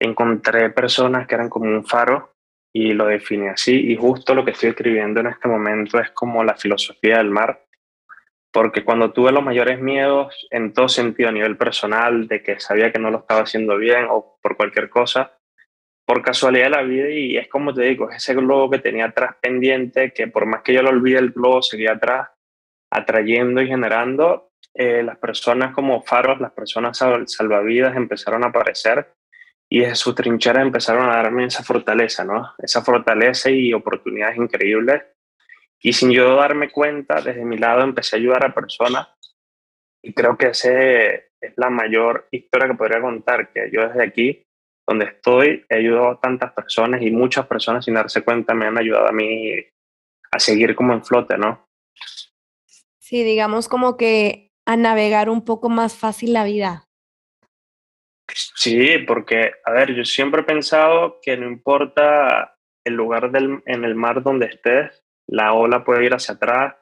encontré 0.00 0.70
personas 0.70 1.28
que 1.28 1.36
eran 1.36 1.50
como 1.50 1.66
un 1.70 1.86
faro 1.86 2.34
y 2.72 2.94
lo 2.94 3.06
definí 3.06 3.46
así. 3.46 3.92
Y 3.92 3.96
justo 3.96 4.34
lo 4.34 4.44
que 4.44 4.50
estoy 4.50 4.70
escribiendo 4.70 5.20
en 5.20 5.28
este 5.28 5.46
momento 5.46 6.00
es 6.00 6.10
como 6.10 6.42
la 6.42 6.56
filosofía 6.56 7.18
del 7.18 7.30
mar, 7.30 7.63
porque 8.54 8.84
cuando 8.84 9.10
tuve 9.10 9.32
los 9.32 9.42
mayores 9.42 9.80
miedos 9.80 10.46
en 10.48 10.72
todo 10.72 10.88
sentido, 10.88 11.28
a 11.28 11.32
nivel 11.32 11.56
personal, 11.56 12.28
de 12.28 12.40
que 12.40 12.60
sabía 12.60 12.92
que 12.92 13.00
no 13.00 13.10
lo 13.10 13.18
estaba 13.18 13.40
haciendo 13.40 13.76
bien 13.76 14.06
o 14.08 14.38
por 14.40 14.56
cualquier 14.56 14.88
cosa, 14.88 15.36
por 16.06 16.22
casualidad 16.22 16.66
de 16.66 16.70
la 16.70 16.82
vida, 16.82 17.10
y 17.10 17.36
es 17.36 17.48
como 17.48 17.74
te 17.74 17.82
digo, 17.82 18.12
ese 18.12 18.32
globo 18.32 18.70
que 18.70 18.78
tenía 18.78 19.06
atrás 19.06 19.34
pendiente, 19.42 20.12
que 20.12 20.28
por 20.28 20.46
más 20.46 20.62
que 20.62 20.72
yo 20.72 20.82
lo 20.82 20.90
olvide, 20.90 21.18
el 21.18 21.32
globo 21.32 21.62
seguía 21.62 21.94
atrás, 21.94 22.28
atrayendo 22.92 23.60
y 23.60 23.66
generando. 23.66 24.52
Eh, 24.72 25.02
las 25.02 25.18
personas 25.18 25.74
como 25.74 26.02
faros, 26.02 26.40
las 26.40 26.52
personas 26.52 26.96
salvavidas 27.26 27.96
empezaron 27.96 28.44
a 28.44 28.48
aparecer 28.48 29.14
y 29.68 29.80
desde 29.80 29.96
sus 29.96 30.14
trincheras 30.14 30.62
empezaron 30.62 31.10
a 31.10 31.16
darme 31.16 31.46
esa 31.46 31.64
fortaleza, 31.64 32.24
¿no? 32.24 32.52
Esa 32.58 32.84
fortaleza 32.84 33.50
y 33.50 33.72
oportunidades 33.72 34.36
increíbles. 34.36 35.02
Y 35.84 35.92
sin 35.92 36.10
yo 36.12 36.36
darme 36.36 36.70
cuenta, 36.70 37.20
desde 37.20 37.44
mi 37.44 37.58
lado 37.58 37.82
empecé 37.82 38.16
a 38.16 38.18
ayudar 38.18 38.46
a 38.46 38.54
personas 38.54 39.08
y 40.02 40.14
creo 40.14 40.38
que 40.38 40.46
esa 40.46 40.72
es 40.72 41.52
la 41.56 41.68
mayor 41.68 42.26
historia 42.30 42.68
que 42.68 42.74
podría 42.74 43.02
contar, 43.02 43.52
que 43.52 43.70
yo 43.70 43.86
desde 43.86 44.02
aquí, 44.02 44.46
donde 44.88 45.04
estoy, 45.04 45.66
he 45.68 45.76
ayudado 45.76 46.12
a 46.12 46.20
tantas 46.20 46.52
personas 46.52 47.02
y 47.02 47.10
muchas 47.10 47.46
personas 47.46 47.84
sin 47.84 47.94
darse 47.94 48.22
cuenta 48.22 48.54
me 48.54 48.66
han 48.66 48.78
ayudado 48.78 49.08
a 49.08 49.12
mí 49.12 49.52
a 50.32 50.38
seguir 50.38 50.74
como 50.74 50.94
en 50.94 51.04
flote, 51.04 51.36
¿no? 51.36 51.68
Sí, 52.98 53.22
digamos 53.22 53.68
como 53.68 53.98
que 53.98 54.52
a 54.64 54.78
navegar 54.78 55.28
un 55.28 55.44
poco 55.44 55.68
más 55.68 55.94
fácil 55.94 56.32
la 56.32 56.44
vida. 56.44 56.88
Sí, 58.32 58.98
porque, 59.06 59.52
a 59.66 59.70
ver, 59.70 59.94
yo 59.94 60.04
siempre 60.06 60.40
he 60.40 60.44
pensado 60.44 61.20
que 61.20 61.36
no 61.36 61.46
importa 61.46 62.56
el 62.84 62.94
lugar 62.94 63.30
del, 63.30 63.62
en 63.66 63.84
el 63.84 63.94
mar 63.94 64.22
donde 64.22 64.46
estés, 64.46 65.03
la 65.26 65.52
ola 65.52 65.84
puede 65.84 66.04
ir 66.04 66.14
hacia 66.14 66.34
atrás 66.34 66.74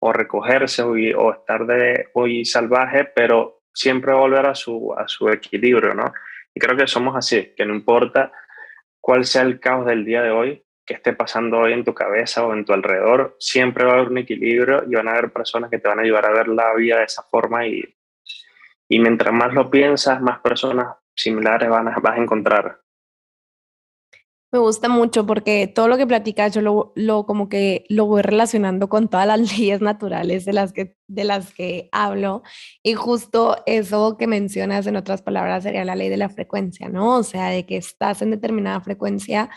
o 0.00 0.12
recogerse 0.12 0.82
o, 0.82 1.32
estar 1.32 1.66
de 1.66 2.08
hoy 2.14 2.44
salvaje, 2.44 3.04
pero 3.04 3.62
siempre 3.72 4.12
volver 4.12 4.46
a 4.46 4.54
su, 4.54 4.94
a 4.96 5.08
su 5.08 5.28
equilibrio, 5.28 5.94
¿no? 5.94 6.12
Y 6.54 6.60
creo 6.60 6.76
que 6.76 6.86
somos 6.86 7.16
así, 7.16 7.52
que 7.56 7.66
no 7.66 7.74
importa 7.74 8.32
cuál 9.00 9.24
sea 9.24 9.42
el 9.42 9.60
caos 9.60 9.86
del 9.86 10.04
día 10.04 10.22
de 10.22 10.30
hoy, 10.30 10.64
que 10.86 10.94
esté 10.94 11.12
pasando 11.12 11.58
hoy 11.58 11.72
en 11.72 11.84
tu 11.84 11.94
cabeza 11.94 12.46
o 12.46 12.52
en 12.54 12.64
tu 12.64 12.72
alrededor, 12.72 13.36
siempre 13.38 13.84
va 13.84 13.92
a 13.92 13.94
haber 13.96 14.08
un 14.08 14.18
equilibrio 14.18 14.84
y 14.88 14.94
van 14.94 15.08
a 15.08 15.12
haber 15.12 15.32
personas 15.32 15.70
que 15.70 15.78
te 15.78 15.88
van 15.88 15.98
a 15.98 16.02
ayudar 16.02 16.26
a 16.26 16.32
ver 16.32 16.48
la 16.48 16.74
vida 16.74 16.98
de 16.98 17.04
esa 17.04 17.22
forma 17.24 17.66
y 17.66 17.82
y 18.88 18.98
mientras 18.98 19.32
más 19.34 19.52
lo 19.52 19.70
piensas, 19.70 20.20
más 20.20 20.40
personas 20.40 20.96
similares 21.14 21.68
van 21.68 21.88
a, 21.88 21.98
vas 22.00 22.16
a 22.16 22.22
encontrar. 22.22 22.80
Me 24.50 24.58
gusta 24.58 24.88
mucho 24.88 25.26
porque 25.26 25.66
todo 25.66 25.88
lo 25.88 25.98
que 25.98 26.06
platicas 26.06 26.54
yo 26.54 26.62
lo, 26.62 27.26
como 27.26 27.50
que 27.50 27.84
lo 27.90 28.06
voy 28.06 28.22
relacionando 28.22 28.88
con 28.88 29.08
todas 29.08 29.26
las 29.26 29.40
leyes 29.58 29.82
naturales 29.82 30.46
de 30.46 30.54
las 30.54 30.72
que 30.72 30.96
de 31.06 31.24
las 31.24 31.52
que 31.52 31.88
hablo 31.92 32.42
y 32.82 32.94
justo 32.94 33.56
eso 33.66 34.16
que 34.16 34.26
mencionas 34.26 34.86
en 34.86 34.96
otras 34.96 35.22
palabras 35.22 35.64
sería 35.64 35.84
la 35.84 35.96
ley 35.96 36.08
de 36.08 36.16
la 36.16 36.30
frecuencia, 36.30 36.88
¿no? 36.88 37.16
O 37.16 37.22
sea, 37.22 37.48
de 37.50 37.66
que 37.66 37.76
estás 37.76 38.22
en 38.22 38.30
determinada 38.30 38.80
frecuencia 38.80 39.50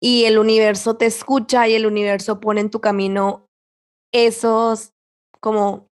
y 0.00 0.24
el 0.24 0.38
universo 0.38 0.96
te 0.96 1.06
escucha 1.06 1.68
y 1.68 1.74
el 1.74 1.86
universo 1.86 2.40
pone 2.40 2.60
en 2.60 2.70
tu 2.70 2.80
camino 2.80 3.48
esos 4.12 4.92
como 5.40 5.88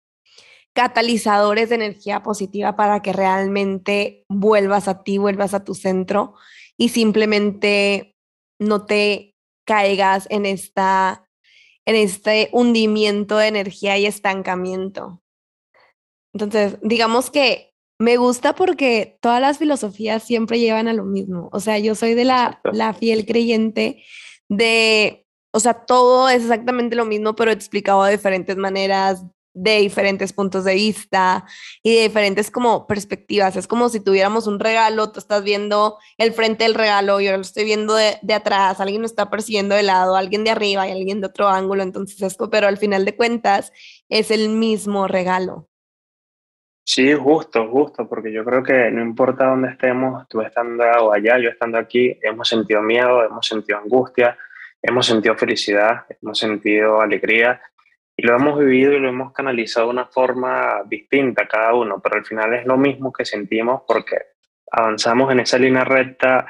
catalizadores 0.74 1.70
de 1.70 1.76
energía 1.76 2.22
positiva 2.22 2.76
para 2.76 3.00
que 3.00 3.12
realmente 3.12 4.24
vuelvas 4.28 4.88
a 4.88 5.02
ti, 5.04 5.18
vuelvas 5.18 5.54
a 5.54 5.64
tu 5.64 5.74
centro 5.74 6.34
y 6.76 6.88
simplemente 6.90 8.13
no 8.58 8.86
te 8.86 9.34
caigas 9.66 10.26
en 10.30 10.46
esta 10.46 11.28
en 11.86 11.96
este 11.96 12.48
hundimiento 12.52 13.36
de 13.36 13.48
energía 13.48 13.98
y 13.98 14.06
estancamiento. 14.06 15.22
Entonces, 16.32 16.78
digamos 16.82 17.30
que 17.30 17.74
me 17.98 18.16
gusta 18.16 18.54
porque 18.54 19.18
todas 19.20 19.40
las 19.40 19.58
filosofías 19.58 20.22
siempre 20.22 20.58
llevan 20.58 20.88
a 20.88 20.92
lo 20.92 21.04
mismo. 21.04 21.48
O 21.52 21.60
sea, 21.60 21.78
yo 21.78 21.94
soy 21.94 22.14
de 22.14 22.24
la, 22.24 22.60
la 22.72 22.94
fiel 22.94 23.24
creyente 23.26 24.02
de, 24.48 25.26
o 25.52 25.60
sea, 25.60 25.84
todo 25.84 26.28
es 26.28 26.42
exactamente 26.42 26.96
lo 26.96 27.04
mismo, 27.04 27.34
pero 27.34 27.52
explicado 27.52 28.04
de 28.04 28.12
diferentes 28.12 28.56
maneras, 28.56 29.24
de 29.54 29.78
diferentes 29.78 30.32
puntos 30.32 30.64
de 30.64 30.74
vista 30.74 31.46
y 31.82 31.94
de 31.94 32.02
diferentes 32.02 32.50
como 32.50 32.86
perspectivas. 32.86 33.56
Es 33.56 33.66
como 33.66 33.88
si 33.88 34.00
tuviéramos 34.00 34.46
un 34.46 34.60
regalo, 34.60 35.10
tú 35.12 35.20
estás 35.20 35.44
viendo 35.44 35.96
el 36.18 36.32
frente 36.32 36.64
del 36.64 36.74
regalo, 36.74 37.20
yo 37.20 37.32
lo 37.32 37.40
estoy 37.40 37.64
viendo 37.64 37.94
de, 37.94 38.18
de 38.20 38.34
atrás, 38.34 38.80
alguien 38.80 39.00
lo 39.02 39.06
está 39.06 39.30
persiguiendo 39.30 39.74
de 39.74 39.84
lado, 39.84 40.16
alguien 40.16 40.44
de 40.44 40.50
arriba 40.50 40.86
y 40.86 40.92
alguien 40.92 41.20
de 41.20 41.28
otro 41.28 41.48
ángulo, 41.48 41.82
entonces 41.82 42.20
es, 42.20 42.36
pero 42.50 42.66
al 42.66 42.76
final 42.76 43.04
de 43.04 43.16
cuentas 43.16 43.72
es 44.08 44.30
el 44.30 44.50
mismo 44.50 45.06
regalo. 45.06 45.68
Sí, 46.86 47.14
justo, 47.14 47.66
justo, 47.70 48.06
porque 48.06 48.30
yo 48.30 48.44
creo 48.44 48.62
que 48.62 48.90
no 48.90 49.00
importa 49.00 49.46
dónde 49.46 49.70
estemos, 49.70 50.28
tú 50.28 50.42
estando 50.42 50.84
allá, 51.12 51.38
yo 51.38 51.48
estando 51.48 51.78
aquí, 51.78 52.18
hemos 52.22 52.46
sentido 52.46 52.82
miedo, 52.82 53.24
hemos 53.24 53.46
sentido 53.46 53.78
angustia, 53.78 54.36
hemos 54.82 55.06
sentido 55.06 55.34
felicidad, 55.34 56.04
hemos 56.20 56.38
sentido 56.38 57.00
alegría 57.00 57.60
y 58.16 58.26
lo 58.26 58.36
hemos 58.36 58.58
vivido 58.58 58.92
y 58.92 59.00
lo 59.00 59.08
hemos 59.08 59.32
canalizado 59.32 59.86
de 59.86 59.92
una 59.92 60.06
forma 60.06 60.82
distinta 60.86 61.48
cada 61.48 61.74
uno, 61.74 62.00
pero 62.00 62.16
al 62.16 62.24
final 62.24 62.54
es 62.54 62.64
lo 62.66 62.76
mismo 62.76 63.12
que 63.12 63.24
sentimos 63.24 63.82
porque 63.86 64.16
avanzamos 64.70 65.32
en 65.32 65.40
esa 65.40 65.58
línea 65.58 65.84
recta 65.84 66.46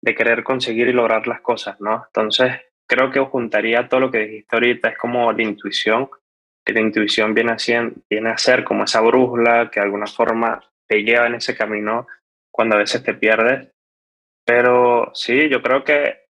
de 0.00 0.14
querer 0.14 0.42
conseguir 0.42 0.88
y 0.88 0.92
lograr 0.92 1.26
las 1.26 1.40
cosas, 1.40 1.80
¿no? 1.80 2.04
Entonces, 2.06 2.52
creo 2.86 3.10
que 3.10 3.20
juntaría 3.20 3.88
todo 3.88 4.00
lo 4.00 4.10
que 4.10 4.18
dijiste 4.18 4.56
ahorita, 4.56 4.88
es 4.90 4.98
como 4.98 5.32
la 5.32 5.42
intuición, 5.42 6.08
que 6.64 6.72
la 6.72 6.80
intuición 6.80 7.34
viene 7.34 7.52
a, 7.52 7.58
ser, 7.58 7.92
viene 8.08 8.30
a 8.30 8.38
ser 8.38 8.64
como 8.64 8.84
esa 8.84 9.00
brújula 9.00 9.70
que 9.70 9.80
de 9.80 9.86
alguna 9.86 10.06
forma 10.06 10.60
te 10.86 11.02
lleva 11.02 11.26
en 11.26 11.34
ese 11.34 11.56
camino 11.56 12.06
cuando 12.50 12.76
a 12.76 12.78
veces 12.78 13.02
te 13.02 13.14
pierdes. 13.14 13.70
Pero 14.46 15.10
sí, 15.14 15.48
yo 15.48 15.62
creo 15.62 15.84
que 15.84 16.24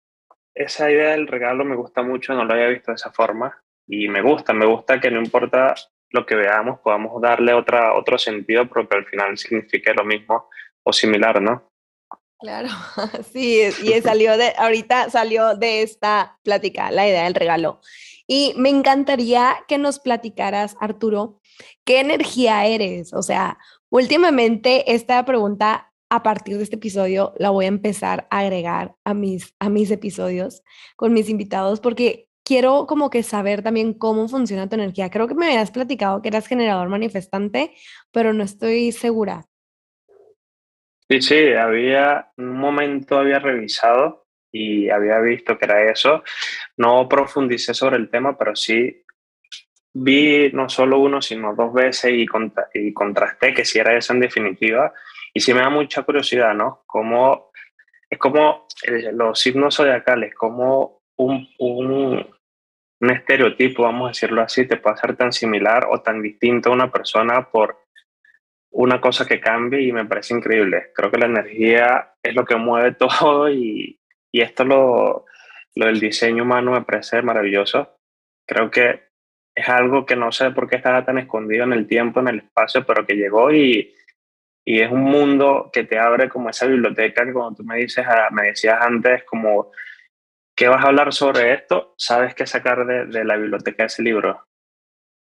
esa 0.55 0.91
idea 0.91 1.11
del 1.11 1.27
regalo 1.27 1.65
me 1.65 1.77
gusta 1.77 2.03
mucho, 2.03 2.35
no 2.35 2.45
lo 2.45 2.53
había 2.53 2.69
visto 2.69 2.91
de 2.91 2.97
esa 2.97 3.11
forma 3.11 3.63
y 3.87 4.09
me 4.09 4.23
gusta, 4.23 4.53
me 4.53 4.67
gusta 4.67 5.01
que 5.01 5.11
no 5.11 5.21
importa 5.21 5.75
lo 6.11 6.27
que 6.27 6.35
veamos, 6.35 6.81
podamos 6.81 7.21
darle 7.21 7.55
otra, 7.55 7.95
otro 7.95 8.19
sentido, 8.19 8.69
pero 8.69 8.89
que 8.89 8.97
al 8.97 9.07
final 9.07 9.39
signifique 9.39 9.95
lo 9.95 10.05
mismo 10.05 10.49
o 10.85 10.93
similar, 10.93 11.41
¿no? 11.41 11.71
Claro, 12.39 12.69
sí, 13.33 13.61
y 13.83 14.01
salió 14.03 14.37
de, 14.37 14.53
ahorita 14.59 15.11
salió 15.11 15.57
de 15.57 15.83
esta 15.83 16.39
plática 16.43 16.91
la 16.91 17.07
idea 17.07 17.25
del 17.25 17.35
regalo. 17.35 17.81
Y 18.27 18.55
me 18.57 18.69
encantaría 18.69 19.57
que 19.69 19.79
nos 19.79 20.01
platicaras, 20.01 20.77
Arturo, 20.81 21.41
¿qué 21.85 22.01
energía 22.01 22.67
eres? 22.67 23.13
O 23.13 23.23
sea, 23.23 23.59
últimamente 23.91 24.93
esta 24.93 25.25
pregunta 25.25 25.93
a 26.11 26.23
partir 26.23 26.59
de 26.59 26.65
este 26.65 26.77
episodio 26.77 27.33
la 27.39 27.51
voy 27.51 27.65
a 27.65 27.69
empezar 27.69 28.27
a 28.31 28.41
agregar 28.41 28.97
a 29.05 29.15
mis, 29.15 29.55
a 29.59 29.69
mis 29.69 29.91
episodios 29.91 30.63
con 30.97 31.13
mis 31.13 31.29
invitados 31.29 31.81
porque 31.81 32.29
quiero 32.45 32.87
como 32.87 33.11
que 33.11 33.23
saber 33.23 33.63
también 33.63 33.95
cómo 33.95 34.29
funciona 34.29 34.69
tu 34.69 34.75
energía. 34.75 35.11
Creo 35.11 35.29
que 35.29 35.35
me 35.35 35.47
habías 35.47 35.71
platicado 35.71 36.23
que 36.23 36.29
eras 36.29 36.47
generador 36.47 36.89
manifestante, 36.89 37.75
pero 38.11 38.33
no 38.33 38.45
estoy 38.45 38.93
segura. 38.93 39.47
Sí, 41.09 41.21
sí, 41.21 41.53
había 41.53 42.31
un 42.37 42.57
momento 42.57 43.19
había 43.19 43.39
revisado 43.39 44.27
y 44.51 44.89
había 44.89 45.19
visto 45.21 45.59
que 45.59 45.65
era 45.65 45.91
eso. 45.91 46.23
No 46.77 47.09
profundicé 47.09 47.75
sobre 47.75 47.97
el 47.97 48.11
tema, 48.11 48.37
pero 48.39 48.57
sí 48.57 49.05
vi 49.95 50.51
no 50.53 50.69
solo 50.69 50.99
uno, 50.99 51.21
sino 51.21 51.55
dos 51.55 51.73
veces 51.73 52.13
y, 52.13 52.27
y 52.75 52.93
contrasté 52.95 53.53
que 53.53 53.65
si 53.65 53.79
era 53.79 53.97
eso 53.97 54.13
en 54.13 54.21
definitiva. 54.21 54.93
Y 55.35 55.41
sí 55.41 55.53
me 55.53 55.61
da 55.61 55.71
mucha 55.71 56.03
curiosidad, 56.03 56.55
¿no? 56.55 56.83
Cómo, 56.87 57.51
es 58.09 58.19
como 58.19 58.67
los 59.13 59.39
signos 59.39 59.77
zodiacales, 59.77 60.35
como 60.35 61.02
un, 61.17 61.49
un, 61.59 62.27
un 63.01 63.11
estereotipo, 63.11 63.83
vamos 63.83 64.07
a 64.07 64.09
decirlo 64.09 64.43
así, 64.43 64.67
te 64.67 64.77
puede 64.77 64.95
hacer 64.95 65.17
tan 65.17 65.33
similar 65.33 65.87
o 65.91 66.01
tan 66.01 66.23
distinto 66.23 66.71
a 66.71 66.75
una 66.75 66.91
persona 66.91 67.49
por 67.51 67.79
una 68.71 69.01
cosa 69.01 69.27
que 69.27 69.41
cambie 69.41 69.83
y 69.83 69.93
me 69.93 70.07
parece 70.07 70.35
increíble. 70.35 70.93
Creo 70.95 71.11
que 71.11 71.19
la 71.19 71.27
energía 71.27 72.15
es 72.23 72.35
lo 72.35 72.45
que 72.45 72.57
mueve 72.57 72.93
todo 72.99 73.51
y, 73.51 74.01
y 74.33 74.41
esto 74.41 74.65
lo, 74.65 75.27
lo 75.75 75.87
del 75.87 76.01
diseño 76.01 76.43
humano 76.43 76.73
me 76.73 76.83
parece 76.83 77.23
maravilloso. 77.23 77.97
Creo 78.47 78.71
que 78.71 79.13
es 79.55 79.69
algo 79.69 80.07
que 80.07 80.17
no 80.17 80.33
sé 80.33 80.51
por 80.51 80.69
qué 80.69 80.77
estaba 80.77 81.05
tan 81.05 81.19
escondido 81.19 81.65
en 81.65 81.75
el 81.75 81.87
tiempo, 81.87 82.21
en 82.21 82.29
el 82.29 82.39
espacio, 82.39 82.85
pero 82.87 83.07
que 83.07 83.15
llegó 83.15 83.53
y, 83.53 83.95
y 84.65 84.81
es 84.81 84.91
un 84.91 85.03
mundo 85.03 85.71
que 85.73 85.85
te 85.85 85.99
abre 85.99 86.29
como 86.29 86.49
esa 86.49 86.67
biblioteca 86.67 87.27
que 87.27 87.33
cuando 87.33 87.57
tú 87.57 87.65
me 87.65 87.77
dices, 87.77 88.05
ah, 88.09 88.29
me 88.31 88.45
decías 88.45 88.79
antes 88.81 89.25
como 89.25 89.71
¿qué 90.63 90.69
vas 90.69 90.85
a 90.85 90.89
hablar 90.91 91.13
sobre 91.13 91.55
esto? 91.55 91.93
Sabes 91.99 92.37
qué 92.37 92.47
sacar 92.47 92.87
de, 92.87 93.07
de 93.07 93.25
la 93.25 93.35
biblioteca 93.35 93.83
de 93.83 93.89
ese 93.89 94.01
libro. 94.01 94.47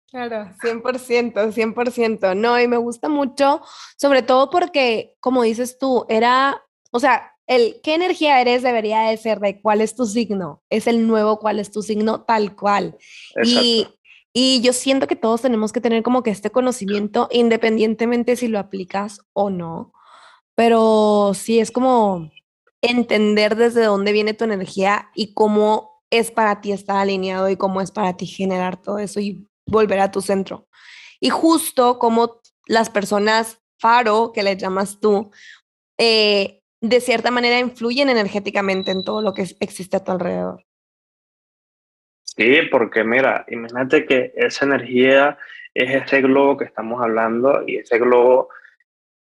Claro, 0.09 0.49
100%, 0.61 1.53
100%. 1.53 2.35
No, 2.35 2.59
y 2.59 2.67
me 2.67 2.75
gusta 2.75 3.07
mucho, 3.07 3.61
sobre 3.95 4.23
todo 4.23 4.49
porque, 4.49 5.15
como 5.21 5.43
dices 5.43 5.77
tú, 5.79 6.05
era, 6.09 6.61
o 6.91 6.99
sea, 6.99 7.31
el 7.47 7.79
qué 7.81 7.93
energía 7.93 8.41
eres 8.41 8.61
debería 8.61 9.03
de 9.03 9.15
ser 9.15 9.39
de 9.39 9.61
cuál 9.61 9.79
es 9.79 9.95
tu 9.95 10.05
signo, 10.05 10.63
es 10.69 10.85
el 10.85 11.07
nuevo 11.07 11.39
cuál 11.39 11.59
es 11.59 11.71
tu 11.71 11.81
signo 11.81 12.23
tal 12.23 12.53
cual. 12.53 12.97
Y, 13.41 13.87
y 14.33 14.59
yo 14.59 14.73
siento 14.73 15.07
que 15.07 15.15
todos 15.15 15.41
tenemos 15.41 15.71
que 15.71 15.79
tener 15.79 16.03
como 16.03 16.23
que 16.23 16.31
este 16.31 16.49
conocimiento 16.49 17.29
independientemente 17.31 18.35
si 18.35 18.49
lo 18.49 18.59
aplicas 18.59 19.21
o 19.31 19.49
no, 19.49 19.93
pero 20.55 21.31
sí 21.35 21.61
es 21.61 21.71
como 21.71 22.31
entender 22.81 23.55
desde 23.55 23.85
dónde 23.85 24.11
viene 24.11 24.33
tu 24.33 24.43
energía 24.43 25.09
y 25.15 25.33
cómo 25.33 26.03
es 26.09 26.31
para 26.31 26.61
ti 26.61 26.71
estar 26.71 26.97
alineado 26.97 27.49
y 27.49 27.57
cómo 27.57 27.81
es 27.81 27.91
para 27.91 28.17
ti 28.17 28.25
generar 28.25 28.81
todo 28.81 28.99
eso 28.99 29.19
y 29.19 29.47
volver 29.65 29.99
a 29.99 30.11
tu 30.11 30.21
centro. 30.21 30.67
Y 31.19 31.29
justo 31.29 31.99
como 31.99 32.41
las 32.65 32.89
personas 32.89 33.61
faro, 33.79 34.31
que 34.33 34.43
le 34.43 34.57
llamas 34.57 34.99
tú, 34.99 35.31
eh, 35.97 36.61
de 36.81 36.99
cierta 36.99 37.31
manera 37.31 37.59
influyen 37.59 38.09
energéticamente 38.09 38.91
en 38.91 39.03
todo 39.03 39.21
lo 39.21 39.33
que 39.33 39.45
existe 39.59 39.97
a 39.97 40.03
tu 40.03 40.11
alrededor. 40.11 40.65
Sí, 42.23 42.61
porque 42.71 43.03
mira, 43.03 43.45
imagínate 43.49 44.05
que 44.05 44.33
esa 44.35 44.65
energía 44.65 45.37
es 45.73 46.03
ese 46.03 46.21
globo 46.21 46.57
que 46.57 46.65
estamos 46.65 47.01
hablando 47.01 47.63
y 47.67 47.77
ese 47.77 47.99
globo 47.99 48.49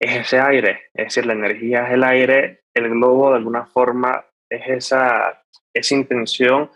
es 0.00 0.16
ese 0.16 0.40
aire, 0.40 0.90
es 0.94 1.06
decir, 1.06 1.26
la 1.26 1.34
energía 1.34 1.86
es 1.86 1.92
el 1.92 2.04
aire, 2.04 2.62
el 2.74 2.88
globo 2.88 3.30
de 3.30 3.36
alguna 3.36 3.66
forma 3.66 4.24
es 4.48 4.66
esa, 4.66 5.44
esa 5.74 5.94
intención 5.94 6.70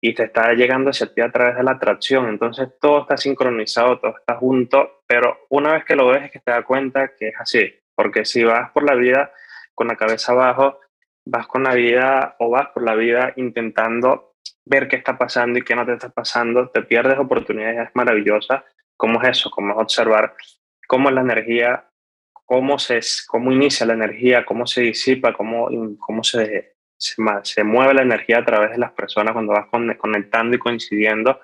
y 0.00 0.12
te 0.12 0.24
está 0.24 0.52
llegando 0.52 0.90
hacia 0.90 1.12
ti 1.14 1.20
a 1.20 1.30
través 1.30 1.56
de 1.56 1.62
la 1.62 1.72
atracción. 1.72 2.28
Entonces 2.28 2.68
todo 2.80 3.02
está 3.02 3.16
sincronizado, 3.16 4.00
todo 4.00 4.16
está 4.18 4.36
junto, 4.36 5.02
pero 5.06 5.46
una 5.50 5.72
vez 5.72 5.84
que 5.84 5.96
lo 5.96 6.08
ves 6.08 6.24
es 6.24 6.32
que 6.32 6.40
te 6.40 6.50
das 6.50 6.64
cuenta 6.64 7.12
que 7.16 7.28
es 7.28 7.34
así, 7.38 7.72
porque 7.94 8.24
si 8.24 8.42
vas 8.42 8.70
por 8.72 8.82
la 8.82 8.94
vida 8.94 9.32
con 9.74 9.86
la 9.88 9.96
cabeza 9.96 10.32
abajo, 10.32 10.80
vas 11.24 11.46
con 11.46 11.62
la 11.62 11.74
vida 11.74 12.36
o 12.38 12.50
vas 12.50 12.68
por 12.68 12.82
la 12.82 12.94
vida 12.96 13.32
intentando 13.36 14.34
ver 14.66 14.88
qué 14.88 14.96
está 14.96 15.16
pasando 15.16 15.58
y 15.58 15.62
qué 15.62 15.74
no 15.74 15.86
te 15.86 15.94
está 15.94 16.10
pasando, 16.10 16.68
te 16.68 16.82
pierdes 16.82 17.18
oportunidades 17.18 17.90
maravillosas. 17.94 18.64
¿Cómo 18.96 19.22
es 19.22 19.28
eso? 19.28 19.50
¿Cómo 19.50 19.72
es 19.72 19.78
observar 19.78 20.34
cómo 20.86 21.08
es 21.08 21.14
la 21.14 21.22
energía 21.22 21.88
cómo, 22.44 22.78
se, 22.78 23.00
cómo 23.26 23.52
inicia 23.52 23.86
la 23.86 23.94
energía, 23.94 24.44
cómo 24.44 24.66
se 24.66 24.82
disipa, 24.82 25.32
cómo, 25.32 25.68
cómo 25.98 26.22
se, 26.22 26.74
se, 26.96 27.16
se 27.42 27.64
mueve 27.64 27.94
la 27.94 28.02
energía 28.02 28.38
a 28.38 28.44
través 28.44 28.72
de 28.72 28.78
las 28.78 28.92
personas 28.92 29.32
cuando 29.32 29.52
vas 29.52 29.66
conectando 29.98 30.56
y 30.56 30.58
coincidiendo. 30.58 31.40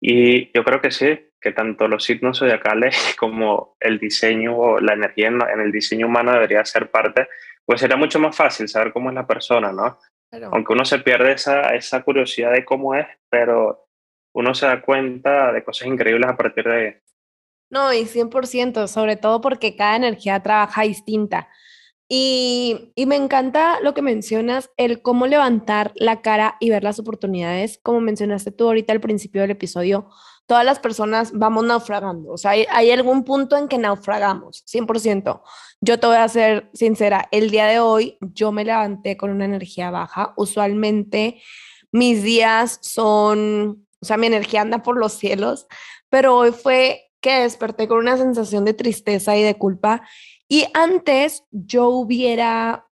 Y 0.00 0.52
yo 0.52 0.64
creo 0.64 0.80
que 0.80 0.90
sí, 0.90 1.18
que 1.40 1.52
tanto 1.52 1.88
los 1.88 2.04
signos 2.04 2.38
zodiacales 2.38 3.14
como 3.18 3.76
el 3.78 3.98
diseño 3.98 4.56
o 4.56 4.80
la 4.80 4.94
energía 4.94 5.28
en, 5.28 5.60
el 5.60 5.70
diseño 5.70 6.06
humano 6.06 6.32
debería 6.32 6.64
ser 6.64 6.90
parte, 6.90 7.28
pues 7.64 7.80
sería 7.80 7.96
mucho 7.96 8.18
más 8.18 8.34
fácil 8.36 8.68
saber 8.68 8.92
cómo 8.92 9.10
es 9.10 9.14
la 9.14 9.26
persona, 9.26 9.72
¿no? 9.72 9.98
Aunque 10.50 10.72
uno 10.72 10.84
se 10.84 10.98
pierde 10.98 11.32
esa, 11.32 11.76
esa 11.76 12.02
curiosidad 12.02 12.50
de 12.52 12.64
cómo 12.64 12.96
es, 12.96 13.06
pero 13.30 13.86
uno 14.34 14.52
se 14.52 14.66
da 14.66 14.82
cuenta 14.82 15.52
de 15.52 15.62
cosas 15.62 15.86
increíbles 15.86 16.28
a 16.28 16.36
partir 16.36 16.64
de. 16.64 17.02
No, 17.74 17.92
y 17.92 18.06
100%, 18.06 18.86
sobre 18.86 19.16
todo 19.16 19.40
porque 19.40 19.74
cada 19.74 19.96
energía 19.96 20.40
trabaja 20.40 20.82
distinta. 20.82 21.48
Y, 22.08 22.92
y, 22.94 23.06
me 23.06 23.16
encanta 23.16 23.80
lo 23.80 23.94
que 23.94 24.02
mencionas, 24.02 24.70
el 24.76 25.02
cómo 25.02 25.26
levantar 25.26 25.90
la 25.96 26.22
cara 26.22 26.56
y 26.60 26.70
ver 26.70 26.84
las 26.84 27.00
oportunidades. 27.00 27.80
Como 27.82 28.00
mencionaste 28.00 28.52
tú 28.52 28.66
ahorita 28.66 28.92
al 28.92 29.00
principio 29.00 29.40
del 29.40 29.50
episodio, 29.50 30.08
todas 30.46 30.64
las 30.64 30.78
personas 30.78 31.32
vamos 31.32 31.64
naufragando. 31.64 32.30
O 32.30 32.38
sea, 32.38 32.52
hay, 32.52 32.64
hay 32.70 32.92
algún 32.92 33.24
punto 33.24 33.56
en 33.56 33.66
que 33.66 33.78
naufragamos, 33.78 34.62
100%. 34.66 35.42
Yo 35.80 35.98
te 35.98 36.06
voy 36.06 36.16
a 36.16 36.28
ser 36.28 36.70
sincera, 36.74 37.26
el 37.32 37.50
día 37.50 37.66
de 37.66 37.80
hoy 37.80 38.18
yo 38.20 38.52
me 38.52 38.64
levanté 38.64 39.16
con 39.16 39.30
una 39.30 39.46
energía 39.46 39.90
baja. 39.90 40.32
Usualmente 40.36 41.42
mis 41.90 42.22
días 42.22 42.78
son, 42.82 43.84
o 44.00 44.06
sea, 44.06 44.16
mi 44.16 44.28
energía 44.28 44.60
anda 44.60 44.84
por 44.84 44.96
los 44.96 45.14
cielos, 45.14 45.66
pero 46.08 46.36
hoy 46.36 46.52
fue 46.52 47.10
que 47.24 47.40
desperté 47.40 47.88
con 47.88 48.00
una 48.00 48.18
sensación 48.18 48.66
de 48.66 48.74
tristeza 48.74 49.34
y 49.34 49.42
de 49.42 49.56
culpa. 49.56 50.06
Y 50.46 50.66
antes 50.74 51.44
yo 51.52 51.88
hubiera, 51.88 52.86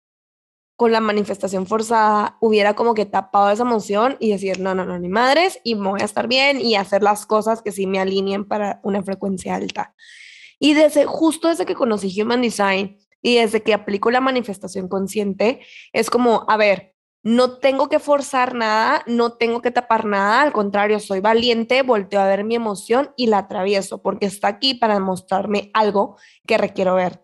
con 0.75 0.91
la 0.91 0.99
manifestación 0.99 1.65
forzada, 1.65 2.37
hubiera 2.39 2.75
como 2.75 2.93
que 2.93 3.07
tapado 3.07 3.49
esa 3.49 3.63
emoción 3.63 4.17
y 4.19 4.29
decir, 4.29 4.59
no, 4.59 4.75
no, 4.75 4.85
no, 4.85 4.99
ni 4.99 5.09
madres, 5.09 5.59
y 5.63 5.73
me 5.73 5.89
voy 5.89 6.01
a 6.01 6.05
estar 6.05 6.27
bien 6.27 6.61
y 6.61 6.75
hacer 6.75 7.01
las 7.01 7.25
cosas 7.25 7.63
que 7.63 7.71
sí 7.71 7.87
me 7.87 7.99
alineen 7.99 8.47
para 8.47 8.79
una 8.83 9.01
frecuencia 9.01 9.55
alta. 9.55 9.95
Y 10.59 10.75
desde, 10.75 11.05
justo 11.05 11.47
desde 11.47 11.65
que 11.65 11.73
conocí 11.73 12.21
Human 12.21 12.43
Design 12.43 12.99
y 13.23 13.37
desde 13.37 13.63
que 13.63 13.73
aplico 13.73 14.11
la 14.11 14.21
manifestación 14.21 14.87
consciente, 14.87 15.61
es 15.91 16.11
como, 16.11 16.45
a 16.47 16.55
ver, 16.55 16.93
no 17.21 17.57
tengo 17.57 17.89
que 17.89 17.99
forzar 17.99 18.55
nada, 18.55 19.03
no 19.05 19.33
tengo 19.33 19.61
que 19.61 19.71
tapar 19.71 20.05
nada, 20.05 20.41
al 20.41 20.53
contrario, 20.53 20.99
soy 20.99 21.19
valiente, 21.19 21.81
volteo 21.81 22.21
a 22.21 22.27
ver 22.27 22.43
mi 22.43 22.55
emoción 22.55 23.13
y 23.17 23.27
la 23.27 23.39
atravieso 23.39 24.01
porque 24.01 24.25
está 24.25 24.47
aquí 24.47 24.73
para 24.73 24.99
mostrarme 24.99 25.69
algo 25.73 26.17
que 26.47 26.57
requiero 26.57 26.95
ver. 26.95 27.23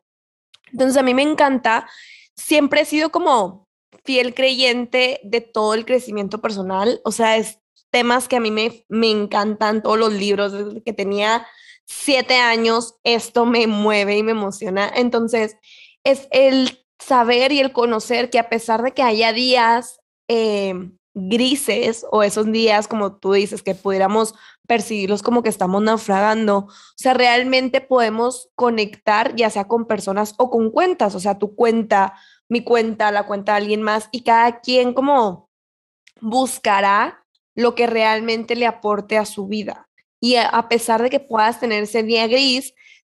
Entonces 0.71 0.97
a 0.97 1.03
mí 1.03 1.13
me 1.13 1.21
encanta, 1.21 1.87
siempre 2.35 2.81
he 2.81 2.85
sido 2.85 3.09
como 3.09 3.69
fiel 4.03 4.33
creyente 4.33 5.21
de 5.23 5.41
todo 5.41 5.73
el 5.73 5.85
crecimiento 5.85 6.41
personal, 6.41 6.99
o 7.05 7.11
sea, 7.11 7.37
es 7.37 7.59
temas 7.89 8.27
que 8.27 8.35
a 8.35 8.41
mí 8.41 8.51
me, 8.51 8.85
me 8.89 9.09
encantan, 9.09 9.81
todos 9.81 9.97
los 9.97 10.11
libros, 10.11 10.51
desde 10.51 10.83
que 10.83 10.91
tenía 10.91 11.47
siete 11.85 12.35
años, 12.35 12.95
esto 13.03 13.45
me 13.45 13.67
mueve 13.67 14.17
y 14.17 14.23
me 14.23 14.31
emociona. 14.31 14.91
Entonces, 14.93 15.55
es 16.03 16.27
el 16.31 16.84
saber 16.99 17.51
y 17.51 17.59
el 17.59 17.71
conocer 17.71 18.29
que 18.29 18.39
a 18.39 18.49
pesar 18.49 18.81
de 18.81 18.91
que 18.91 19.03
haya 19.03 19.33
días 19.33 19.99
em, 20.27 20.97
grises 21.13 22.05
o 22.11 22.23
esos 22.23 22.51
días, 22.51 22.87
como 22.87 23.17
tú 23.17 23.33
dices, 23.33 23.63
que 23.63 23.73
pudiéramos 23.73 24.35
percibirlos 24.67 25.23
como 25.23 25.43
que 25.43 25.49
estamos 25.49 25.81
naufragando, 25.81 26.57
o 26.57 26.69
sea, 26.97 27.13
realmente 27.13 27.81
podemos 27.81 28.49
conectar 28.55 29.35
ya 29.35 29.49
sea 29.49 29.65
con 29.67 29.85
personas 29.85 30.33
o 30.37 30.49
con 30.49 30.71
cuentas, 30.71 31.15
o 31.15 31.19
sea, 31.19 31.39
tu 31.39 31.55
cuenta, 31.55 32.15
mi 32.49 32.63
cuenta, 32.63 33.11
la 33.11 33.25
cuenta 33.25 33.53
de 33.53 33.57
alguien 33.59 33.81
más, 33.81 34.09
y 34.11 34.23
cada 34.23 34.59
quien 34.59 34.93
como 34.93 35.49
buscará 36.19 37.25
lo 37.55 37.75
que 37.75 37.87
realmente 37.87 38.55
le 38.55 38.67
aporte 38.67 39.17
a 39.17 39.25
su 39.25 39.47
vida. 39.47 39.87
Y 40.19 40.35
a 40.35 40.67
pesar 40.69 41.01
de 41.01 41.09
que 41.09 41.19
puedas 41.19 41.59
tener 41.59 41.83
ese 41.83 42.03
día 42.03 42.27
gris, 42.27 42.73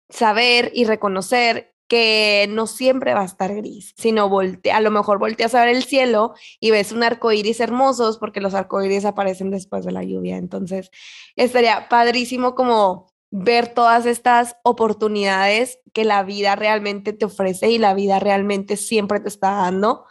saber 0.09 0.71
y 0.73 0.85
reconocer 0.85 1.74
que 1.87 2.47
no 2.49 2.67
siempre 2.67 3.13
va 3.13 3.21
a 3.21 3.25
estar 3.25 3.53
gris, 3.53 3.93
sino 3.97 4.27
voltea, 4.29 4.77
a 4.77 4.81
lo 4.81 4.91
mejor 4.91 5.19
volteas 5.19 5.53
a 5.53 5.65
ver 5.65 5.75
el 5.75 5.83
cielo 5.83 6.33
y 6.59 6.71
ves 6.71 6.91
un 6.91 7.03
arco 7.03 7.31
iris 7.31 7.59
hermosos 7.59 8.17
porque 8.17 8.41
los 8.41 8.53
arcoíris 8.53 9.05
aparecen 9.05 9.51
después 9.51 9.85
de 9.85 9.91
la 9.91 10.03
lluvia. 10.03 10.37
Entonces, 10.37 10.89
estaría 11.35 11.87
padrísimo 11.89 12.55
como 12.55 13.13
ver 13.31 13.67
todas 13.73 14.05
estas 14.05 14.55
oportunidades 14.63 15.79
que 15.93 16.05
la 16.05 16.23
vida 16.23 16.55
realmente 16.55 17.13
te 17.13 17.25
ofrece 17.25 17.69
y 17.69 17.77
la 17.77 17.93
vida 17.93 18.19
realmente 18.19 18.77
siempre 18.77 19.19
te 19.19 19.29
está 19.29 19.51
dando. 19.51 20.05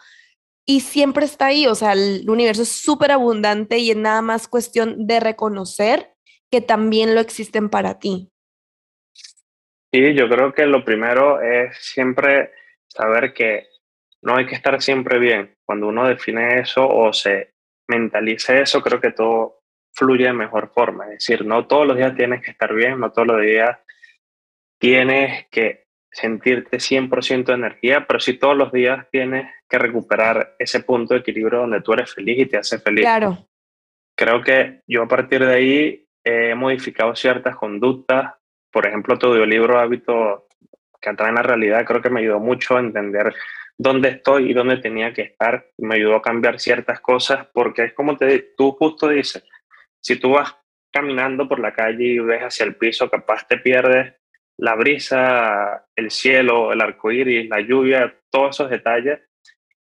Y 0.66 0.80
siempre 0.80 1.26
está 1.26 1.46
ahí, 1.46 1.66
o 1.66 1.74
sea, 1.74 1.92
el 1.92 2.24
universo 2.28 2.62
es 2.62 2.70
súper 2.70 3.12
abundante 3.12 3.78
y 3.78 3.90
es 3.90 3.96
nada 3.98 4.22
más 4.22 4.48
cuestión 4.48 5.06
de 5.06 5.20
reconocer 5.20 6.14
que 6.50 6.62
también 6.62 7.14
lo 7.14 7.20
existen 7.20 7.68
para 7.68 7.98
ti. 7.98 8.30
Sí, 9.94 10.12
yo 10.12 10.28
creo 10.28 10.52
que 10.52 10.66
lo 10.66 10.84
primero 10.84 11.40
es 11.40 11.76
siempre 11.78 12.50
saber 12.88 13.32
que 13.32 13.68
no 14.22 14.34
hay 14.34 14.44
que 14.44 14.56
estar 14.56 14.82
siempre 14.82 15.20
bien. 15.20 15.54
Cuando 15.64 15.86
uno 15.86 16.08
define 16.08 16.58
eso 16.58 16.84
o 16.84 17.12
se 17.12 17.54
mentaliza 17.86 18.58
eso, 18.58 18.82
creo 18.82 19.00
que 19.00 19.12
todo 19.12 19.60
fluye 19.92 20.24
de 20.24 20.32
mejor 20.32 20.72
forma. 20.74 21.04
Es 21.04 21.20
decir, 21.20 21.46
no 21.46 21.68
todos 21.68 21.86
los 21.86 21.96
días 21.96 22.16
tienes 22.16 22.42
que 22.42 22.50
estar 22.50 22.74
bien, 22.74 22.98
no 22.98 23.12
todos 23.12 23.28
los 23.28 23.40
días 23.42 23.78
tienes 24.80 25.46
que 25.48 25.84
sentirte 26.10 26.78
100% 26.78 27.44
de 27.44 27.52
energía, 27.52 28.04
pero 28.04 28.18
sí 28.18 28.36
todos 28.36 28.56
los 28.56 28.72
días 28.72 29.06
tienes 29.12 29.48
que 29.68 29.78
recuperar 29.78 30.56
ese 30.58 30.80
punto 30.80 31.14
de 31.14 31.20
equilibrio 31.20 31.60
donde 31.60 31.82
tú 31.82 31.92
eres 31.92 32.12
feliz 32.12 32.40
y 32.40 32.46
te 32.46 32.56
hace 32.56 32.80
feliz. 32.80 33.04
Claro. 33.04 33.46
Creo 34.18 34.42
que 34.42 34.80
yo 34.88 35.04
a 35.04 35.08
partir 35.08 35.46
de 35.46 35.54
ahí 35.54 36.08
he 36.24 36.56
modificado 36.56 37.14
ciertas 37.14 37.54
conductas, 37.54 38.34
por 38.74 38.88
ejemplo, 38.88 39.16
tu 39.16 39.28
audiolibro 39.28 39.78
Hábito 39.78 40.48
que 41.00 41.08
atraen 41.08 41.36
la 41.36 41.42
realidad, 41.42 41.84
creo 41.84 42.02
que 42.02 42.10
me 42.10 42.20
ayudó 42.20 42.40
mucho 42.40 42.76
a 42.76 42.80
entender 42.80 43.32
dónde 43.78 44.08
estoy 44.08 44.50
y 44.50 44.52
dónde 44.52 44.78
tenía 44.78 45.12
que 45.12 45.22
estar. 45.22 45.68
Me 45.78 45.94
ayudó 45.94 46.16
a 46.16 46.22
cambiar 46.22 46.58
ciertas 46.58 46.98
cosas 47.00 47.46
porque 47.52 47.84
es 47.84 47.92
como 47.92 48.16
te, 48.16 48.36
tú 48.56 48.72
justo 48.72 49.08
dices, 49.08 49.44
si 50.00 50.16
tú 50.16 50.32
vas 50.32 50.56
caminando 50.92 51.48
por 51.48 51.60
la 51.60 51.72
calle 51.72 52.04
y 52.04 52.18
ves 52.18 52.42
hacia 52.42 52.66
el 52.66 52.74
piso, 52.74 53.08
capaz 53.08 53.46
te 53.46 53.58
pierdes 53.58 54.14
la 54.56 54.74
brisa, 54.74 55.86
el 55.94 56.10
cielo, 56.10 56.72
el 56.72 56.80
arco 56.80 57.12
iris, 57.12 57.48
la 57.48 57.60
lluvia, 57.60 58.12
todos 58.28 58.56
esos 58.56 58.70
detalles 58.70 59.20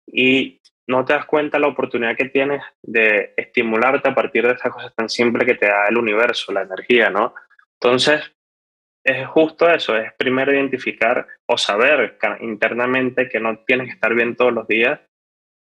y 0.06 0.62
no 0.86 1.04
te 1.06 1.14
das 1.14 1.26
cuenta 1.26 1.58
la 1.58 1.68
oportunidad 1.68 2.16
que 2.16 2.30
tienes 2.30 2.62
de 2.84 3.34
estimularte 3.36 4.10
a 4.10 4.14
partir 4.14 4.46
de 4.46 4.54
esas 4.54 4.72
cosas 4.72 4.94
tan 4.94 5.10
simples 5.10 5.48
que 5.48 5.56
te 5.56 5.66
da 5.66 5.88
el 5.88 5.98
universo, 5.98 6.54
la 6.54 6.62
energía, 6.62 7.10
¿no? 7.10 7.34
Entonces, 7.82 8.35
es 9.06 9.28
justo 9.28 9.70
eso, 9.70 9.96
es 9.96 10.12
primero 10.14 10.52
identificar 10.52 11.28
o 11.46 11.58
saber 11.58 12.18
internamente 12.42 13.30
que 13.30 13.40
no 13.40 13.60
tienes 13.60 13.88
que 13.88 13.94
estar 13.94 14.14
bien 14.16 14.36
todos 14.36 14.52
los 14.52 14.68
días 14.68 15.00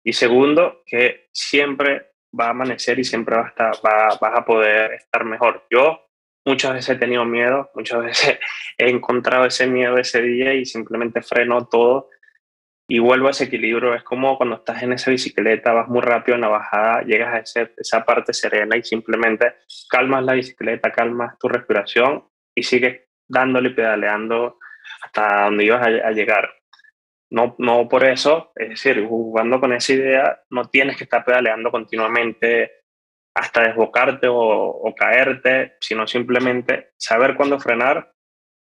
y 0.06 0.14
segundo, 0.14 0.84
que 0.86 1.30
siempre 1.34 2.12
va 2.40 2.48
a 2.48 2.50
amanecer 2.52 3.00
y 3.00 3.04
siempre 3.04 3.36
va 3.36 3.46
a 3.46 3.50
estar, 3.50 3.74
va, 3.86 4.18
vas 4.22 4.40
a 4.40 4.46
poder 4.46 4.94
estar 4.94 5.26
mejor. 5.26 5.66
Yo 5.72 6.08
muchas 6.46 6.74
veces 6.74 6.96
he 6.96 7.00
tenido 7.00 7.26
miedo, 7.26 7.72
muchas 7.74 8.04
veces 8.04 8.40
he 8.78 8.90
encontrado 8.90 9.46
ese 9.46 9.66
miedo 9.66 9.98
ese 9.98 10.22
día 10.22 10.54
y 10.54 10.66
simplemente 10.66 11.24
freno 11.24 11.68
todo 11.68 12.10
y 12.88 13.00
vuelvo 13.00 13.28
a 13.28 13.32
ese 13.32 13.46
equilibrio. 13.46 13.96
Es 13.96 14.04
como 14.04 14.38
cuando 14.38 14.58
estás 14.58 14.84
en 14.84 14.94
esa 14.94 15.10
bicicleta, 15.10 15.74
vas 15.74 15.88
muy 15.88 16.02
rápido 16.02 16.36
en 16.36 16.42
la 16.42 16.50
bajada, 16.50 17.02
llegas 17.04 17.34
a 17.34 17.40
ese, 17.40 17.74
esa 17.78 18.06
parte 18.06 18.34
serena 18.34 18.78
y 18.78 18.84
simplemente 18.84 19.56
calmas 19.90 20.24
la 20.24 20.34
bicicleta, 20.34 20.92
calmas 20.92 21.40
tu 21.40 21.48
respiración 21.48 22.26
y 22.56 22.64
sigues 22.64 23.11
dándole 23.32 23.70
y 23.70 23.74
pedaleando 23.74 24.60
hasta 25.02 25.46
donde 25.46 25.66
ibas 25.66 25.86
a, 25.86 26.12
llegar. 26.12 26.54
No, 27.30 27.56
no 27.58 27.88
por 27.88 28.04
eso, 28.04 28.52
es 28.56 28.70
decir, 28.70 29.06
jugando 29.08 29.60
con 29.60 29.74
esa 29.74 29.94
idea, 29.94 30.42
no 30.50 30.66
tienes 30.70 30.98
que 30.98 31.06
estar 31.06 31.24
pedaleando 31.24 31.72
continuamente 31.72 32.72
hasta 33.34 33.62
desbocarte 33.64 34.28
o, 34.30 34.94
caerte, 34.98 35.78
sino 35.80 36.06
simplemente 36.06 36.92
saber 36.98 37.36
cuándo 37.36 37.60
frenar, 37.60 38.12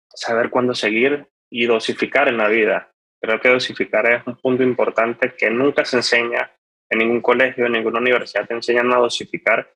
saber 0.09 0.49
cuándo 0.49 0.73
seguir 0.73 1.27
y 1.51 1.65
dosificar 1.65 2.29
en 2.29 2.37
la 2.37 2.47
vida. 2.47 2.91
Creo 3.21 3.39
que 3.41 3.49
dosificar 3.49 4.09
es 4.09 4.25
un 4.25 4.37
punto 4.37 4.63
importante 4.63 5.33
que 5.37 5.49
nunca 5.49 5.83
se 5.83 5.97
enseña 5.97 6.51
en 6.89 6.99
ningún 6.99 7.21
colegio, 7.21 7.65
en 7.65 7.73
ninguna 7.73 7.99
universidad 7.99 8.47
te 8.47 8.53
enseñan 8.53 8.91
a 8.93 8.97
dosificar, 8.97 9.73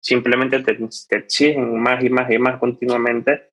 simplemente 0.00 0.60
te, 0.60 0.74
te 0.74 1.16
exigen 1.16 1.80
más 1.80 2.02
y 2.02 2.08
más 2.08 2.30
y 2.30 2.38
más 2.38 2.58
continuamente 2.58 3.51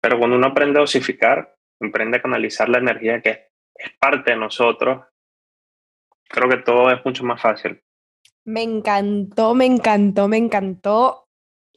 pero 0.00 0.18
cuando 0.18 0.36
uno 0.36 0.48
aprende 0.48 0.78
a 0.78 0.82
dosificar, 0.82 1.56
aprende 1.80 2.18
a 2.18 2.22
canalizar 2.22 2.68
la 2.68 2.78
energía 2.78 3.20
que 3.20 3.48
es 3.74 3.90
parte 3.98 4.32
de 4.32 4.36
nosotros, 4.36 5.04
creo 6.28 6.48
que 6.48 6.58
todo 6.58 6.90
es 6.90 7.04
mucho 7.04 7.24
más 7.24 7.40
fácil. 7.40 7.82
Me 8.44 8.62
encantó, 8.62 9.54
me 9.54 9.66
encantó, 9.66 10.28
me 10.28 10.36
encantó 10.36 11.28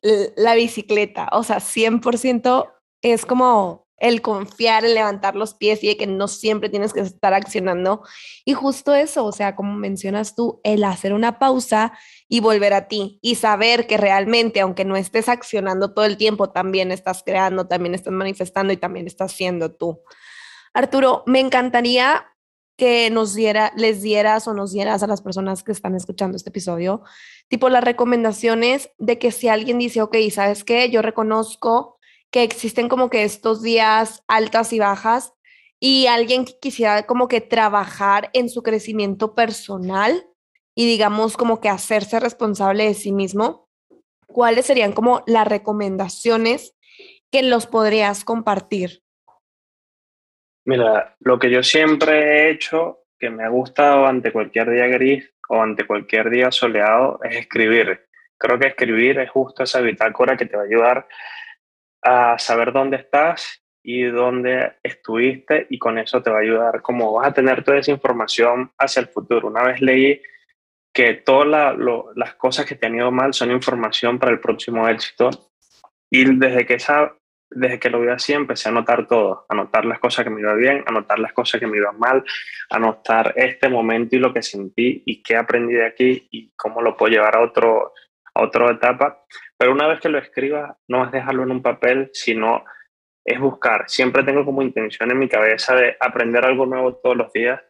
la 0.01 0.55
bicicleta. 0.55 1.29
O 1.31 1.43
sea, 1.43 1.57
100% 1.57 2.73
es 3.01 3.25
como 3.25 3.82
el 4.03 4.21
confiar 4.21 4.83
en 4.83 4.95
levantar 4.95 5.37
los 5.37 5.53
pies 5.53 5.81
y 5.81 5.87
de 5.87 5.95
que 5.95 6.07
no 6.07 6.27
siempre 6.27 6.67
tienes 6.67 6.91
que 6.91 6.99
estar 6.99 7.33
accionando. 7.33 8.03
Y 8.43 8.51
justo 8.51 8.93
eso, 8.93 9.23
o 9.23 9.31
sea, 9.31 9.55
como 9.55 9.75
mencionas 9.75 10.35
tú, 10.35 10.59
el 10.65 10.83
hacer 10.83 11.13
una 11.13 11.39
pausa 11.39 11.97
y 12.27 12.41
volver 12.41 12.73
a 12.73 12.89
ti 12.89 13.17
y 13.21 13.35
saber 13.35 13.87
que 13.87 13.95
realmente, 13.95 14.59
aunque 14.59 14.83
no 14.83 14.97
estés 14.97 15.29
accionando 15.29 15.93
todo 15.93 16.03
el 16.03 16.17
tiempo, 16.17 16.49
también 16.49 16.91
estás 16.91 17.23
creando, 17.25 17.65
también 17.65 17.95
estás 17.95 18.11
manifestando 18.11 18.73
y 18.73 18.77
también 18.77 19.07
estás 19.07 19.31
siendo 19.31 19.71
tú. 19.71 20.01
Arturo, 20.73 21.23
me 21.25 21.39
encantaría 21.39 22.25
que 22.75 23.09
nos 23.09 23.33
diera, 23.33 23.71
les 23.77 24.01
dieras 24.01 24.49
o 24.49 24.53
nos 24.53 24.73
dieras 24.73 25.01
a 25.01 25.07
las 25.07 25.21
personas 25.21 25.63
que 25.63 25.71
están 25.71 25.95
escuchando 25.95 26.35
este 26.35 26.49
episodio, 26.49 27.03
tipo 27.47 27.69
las 27.69 27.85
recomendaciones 27.85 28.89
de 28.97 29.17
que 29.17 29.31
si 29.31 29.47
alguien 29.47 29.79
dice, 29.79 30.01
ok, 30.01 30.17
¿sabes 30.29 30.65
qué? 30.65 30.89
Yo 30.89 31.01
reconozco 31.01 31.99
que 32.33 32.41
existen 32.41 32.89
como 32.89 33.11
que 33.11 33.23
estos 33.23 33.61
días 33.61 34.23
altas 34.27 34.73
y 34.73 34.79
bajas 34.79 35.33
y 35.79 36.07
alguien 36.07 36.45
que 36.45 36.53
quisiera 36.59 37.03
como 37.03 37.27
que 37.27 37.41
trabajar 37.41 38.31
en 38.33 38.49
su 38.49 38.63
crecimiento 38.63 39.35
personal 39.35 40.25
y 40.75 40.87
digamos 40.87 41.37
como 41.37 41.61
que 41.61 41.69
hacerse 41.69 42.19
responsable 42.19 42.85
de 42.85 42.95
sí 42.95 43.11
mismo, 43.11 43.69
¿cuáles 44.25 44.65
serían 44.65 44.93
como 44.93 45.23
las 45.27 45.47
recomendaciones 45.47 46.75
que 47.31 47.43
los 47.43 47.67
podrías 47.67 48.25
compartir? 48.25 49.03
Mira, 50.65 51.15
lo 51.19 51.37
que 51.37 51.51
yo 51.51 51.61
siempre 51.61 52.15
he 52.17 52.49
hecho, 52.49 53.03
que 53.19 53.29
me 53.29 53.43
ha 53.43 53.49
gustado 53.49 54.07
ante 54.07 54.31
cualquier 54.31 54.71
día 54.71 54.87
gris 54.87 55.31
o 55.49 55.61
ante 55.61 55.85
cualquier 55.85 56.31
día 56.31 56.51
soleado, 56.51 57.19
es 57.23 57.35
escribir. 57.35 58.07
Creo 58.39 58.57
que 58.57 58.69
escribir 58.69 59.19
es 59.19 59.29
justo 59.29 59.61
esa 59.61 59.81
bitácora 59.81 60.35
que 60.35 60.47
te 60.47 60.57
va 60.57 60.63
a 60.63 60.65
ayudar 60.65 61.07
a 62.03 62.37
saber 62.37 62.71
dónde 62.71 62.97
estás 62.97 63.63
y 63.83 64.03
dónde 64.03 64.73
estuviste 64.81 65.67
y 65.69 65.77
con 65.77 65.97
eso 65.97 66.21
te 66.23 66.29
va 66.29 66.37
a 66.37 66.41
ayudar 66.41 66.81
como 66.81 67.13
vas 67.13 67.27
a 67.27 67.33
tener 67.33 67.63
toda 67.63 67.77
esa 67.77 67.91
información 67.91 68.71
hacia 68.77 69.01
el 69.01 69.07
futuro. 69.07 69.49
Una 69.49 69.63
vez 69.63 69.81
leí 69.81 70.21
que 70.93 71.15
todas 71.15 71.75
las 72.15 72.35
cosas 72.35 72.65
que 72.65 72.75
te 72.75 72.85
han 72.85 72.95
ido 72.95 73.11
mal 73.11 73.33
son 73.33 73.51
información 73.51 74.19
para 74.19 74.31
el 74.31 74.39
próximo 74.39 74.87
éxito 74.87 75.29
y 76.09 76.37
desde 76.37 76.65
que, 76.65 76.75
esa, 76.75 77.15
desde 77.49 77.79
que 77.79 77.89
lo 77.89 77.99
vi 77.99 78.09
así 78.09 78.33
empecé 78.33 78.69
a 78.69 78.71
anotar 78.71 79.07
todo, 79.07 79.45
anotar 79.49 79.85
las 79.85 79.99
cosas 79.99 80.23
que 80.23 80.29
me 80.29 80.41
iban 80.41 80.59
bien, 80.59 80.83
anotar 80.85 81.17
las 81.17 81.33
cosas 81.33 81.59
que 81.59 81.65
me 81.65 81.77
iban 81.77 81.97
mal, 81.97 82.23
anotar 82.69 83.33
este 83.35 83.67
momento 83.67 84.15
y 84.15 84.19
lo 84.19 84.31
que 84.31 84.43
sentí 84.43 85.01
y 85.05 85.23
qué 85.23 85.35
aprendí 85.35 85.73
de 85.73 85.87
aquí 85.87 86.27
y 86.31 86.51
cómo 86.55 86.81
lo 86.81 86.95
puedo 86.95 87.11
llevar 87.11 87.35
a, 87.35 87.41
otro, 87.41 87.93
a 88.35 88.43
otra 88.43 88.71
etapa 88.71 89.25
pero 89.63 89.71
una 89.71 89.87
vez 89.87 90.01
que 90.01 90.09
lo 90.09 90.17
escriba, 90.17 90.77
no 90.89 91.05
es 91.05 91.11
dejarlo 91.13 91.43
en 91.43 91.51
un 91.51 91.61
papel, 91.61 92.09
sino 92.11 92.65
es 93.25 93.39
buscar. 93.39 93.85
Siempre 93.87 94.25
tengo 94.25 94.43
como 94.43 94.61
intención 94.61 95.09
en 95.09 95.17
mi 95.17 95.29
cabeza 95.29 95.73
de 95.73 95.95
aprender 96.01 96.45
algo 96.45 96.65
nuevo 96.65 96.95
todos 96.95 97.15
los 97.15 97.31
días. 97.31 97.61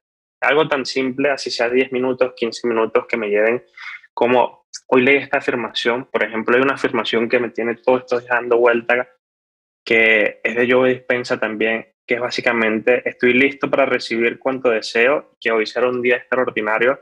Algo 0.41 0.67
tan 0.67 0.87
simple, 0.87 1.29
así 1.29 1.51
sea 1.51 1.69
10 1.69 1.91
minutos, 1.91 2.33
15 2.35 2.67
minutos 2.67 3.05
que 3.07 3.15
me 3.15 3.29
lleven, 3.29 3.63
como 4.11 4.65
hoy 4.87 5.03
leí 5.03 5.17
esta 5.17 5.37
afirmación. 5.37 6.05
Por 6.05 6.23
ejemplo, 6.23 6.55
hay 6.55 6.63
una 6.63 6.73
afirmación 6.73 7.29
que 7.29 7.37
me 7.37 7.51
tiene 7.51 7.75
todo 7.75 7.99
esto 7.99 8.19
dando 8.21 8.57
vuelta, 8.57 9.07
que 9.85 10.41
es 10.43 10.55
de 10.55 10.67
Joe 10.67 10.95
Dispensa 10.95 11.39
también, 11.39 11.93
que 12.07 12.15
es 12.15 12.21
básicamente, 12.21 13.07
estoy 13.07 13.33
listo 13.33 13.69
para 13.69 13.85
recibir 13.85 14.39
cuanto 14.39 14.71
deseo, 14.71 15.37
que 15.39 15.51
hoy 15.51 15.67
será 15.67 15.89
un 15.89 16.01
día 16.01 16.15
extraordinario. 16.15 16.99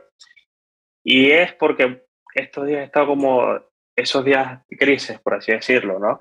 Y 1.02 1.30
es 1.30 1.54
porque 1.54 2.04
estos 2.34 2.66
días 2.66 2.82
he 2.82 2.84
estado 2.84 3.06
como 3.06 3.71
esos 4.02 4.24
días 4.24 4.60
grises, 4.68 5.20
por 5.20 5.34
así 5.34 5.52
decirlo, 5.52 5.98
¿no? 5.98 6.18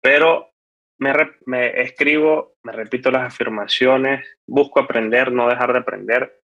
Pero 0.00 0.52
me, 0.98 1.12
me, 1.46 1.82
escribo, 1.82 2.54
me 2.62 2.72
repito 2.72 3.10
las 3.10 3.32
afirmaciones, 3.32 4.38
busco 4.46 4.80
aprender, 4.80 5.32
no 5.32 5.48
dejar 5.48 5.72
de 5.72 5.78
aprender, 5.80 6.40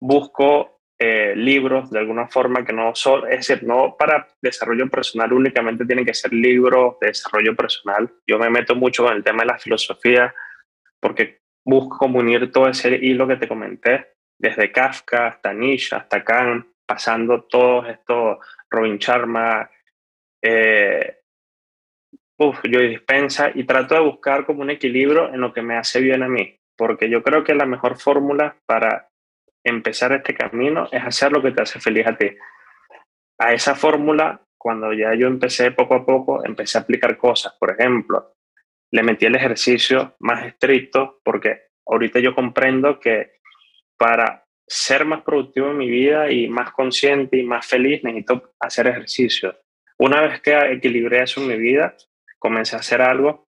busco 0.00 0.80
eh, 0.98 1.34
libros 1.34 1.90
de 1.90 1.98
alguna 1.98 2.28
forma 2.28 2.64
que 2.64 2.72
no 2.72 2.94
son, 2.94 3.30
es 3.30 3.46
decir, 3.46 3.64
no 3.64 3.96
para 3.98 4.28
desarrollo 4.40 4.88
personal 4.88 5.32
únicamente 5.32 5.84
tienen 5.84 6.04
que 6.04 6.14
ser 6.14 6.32
libros 6.32 6.98
de 7.00 7.08
desarrollo 7.08 7.56
personal. 7.56 8.10
Yo 8.26 8.38
me 8.38 8.50
meto 8.50 8.74
mucho 8.74 9.04
con 9.04 9.14
el 9.14 9.24
tema 9.24 9.42
de 9.42 9.48
la 9.48 9.58
filosofía 9.58 10.34
porque 11.00 11.40
busco 11.64 12.06
unir 12.06 12.52
todo 12.52 12.68
ese 12.68 12.96
hilo 12.96 13.26
que 13.26 13.36
te 13.36 13.48
comenté, 13.48 14.14
desde 14.38 14.70
Kafka 14.70 15.28
hasta 15.28 15.52
Nietzsche, 15.52 15.96
hasta 15.96 16.22
Kant, 16.22 16.66
pasando 16.86 17.44
todos 17.44 17.88
estos, 17.88 18.38
Robin 18.70 18.98
Sharma, 18.98 19.70
eh, 20.46 21.20
yo 22.64 22.80
dispensa 22.80 23.50
y 23.54 23.64
trato 23.64 23.94
de 23.94 24.02
buscar 24.02 24.44
como 24.44 24.60
un 24.60 24.70
equilibrio 24.70 25.32
en 25.32 25.40
lo 25.40 25.54
que 25.54 25.62
me 25.62 25.76
hace 25.76 26.00
bien 26.00 26.22
a 26.22 26.28
mí, 26.28 26.60
porque 26.76 27.08
yo 27.08 27.22
creo 27.22 27.42
que 27.42 27.54
la 27.54 27.64
mejor 27.64 27.98
fórmula 27.98 28.56
para 28.66 29.08
empezar 29.64 30.12
este 30.12 30.34
camino 30.34 30.86
es 30.92 31.02
hacer 31.02 31.32
lo 31.32 31.40
que 31.40 31.52
te 31.52 31.62
hace 31.62 31.80
feliz 31.80 32.06
a 32.06 32.16
ti. 32.16 32.30
A 33.38 33.54
esa 33.54 33.74
fórmula, 33.74 34.42
cuando 34.58 34.92
ya 34.92 35.14
yo 35.14 35.28
empecé 35.28 35.70
poco 35.70 35.94
a 35.94 36.04
poco, 36.04 36.44
empecé 36.44 36.76
a 36.76 36.82
aplicar 36.82 37.16
cosas. 37.16 37.54
Por 37.58 37.70
ejemplo, 37.70 38.34
le 38.92 39.02
metí 39.02 39.24
el 39.24 39.36
ejercicio 39.36 40.14
más 40.20 40.44
estricto 40.44 41.20
porque 41.24 41.68
ahorita 41.86 42.20
yo 42.20 42.34
comprendo 42.34 43.00
que 43.00 43.38
para 43.96 44.44
ser 44.66 45.06
más 45.06 45.22
productivo 45.22 45.70
en 45.70 45.78
mi 45.78 45.88
vida 45.88 46.30
y 46.30 46.48
más 46.48 46.70
consciente 46.72 47.38
y 47.38 47.44
más 47.44 47.66
feliz 47.66 48.04
necesito 48.04 48.54
hacer 48.60 48.88
ejercicio. 48.88 49.56
Una 49.98 50.20
vez 50.22 50.40
que 50.40 50.56
equilibré 50.72 51.22
eso 51.22 51.40
en 51.40 51.48
mi 51.48 51.56
vida, 51.56 51.96
comencé 52.38 52.76
a 52.76 52.80
hacer 52.80 53.00
algo 53.00 53.46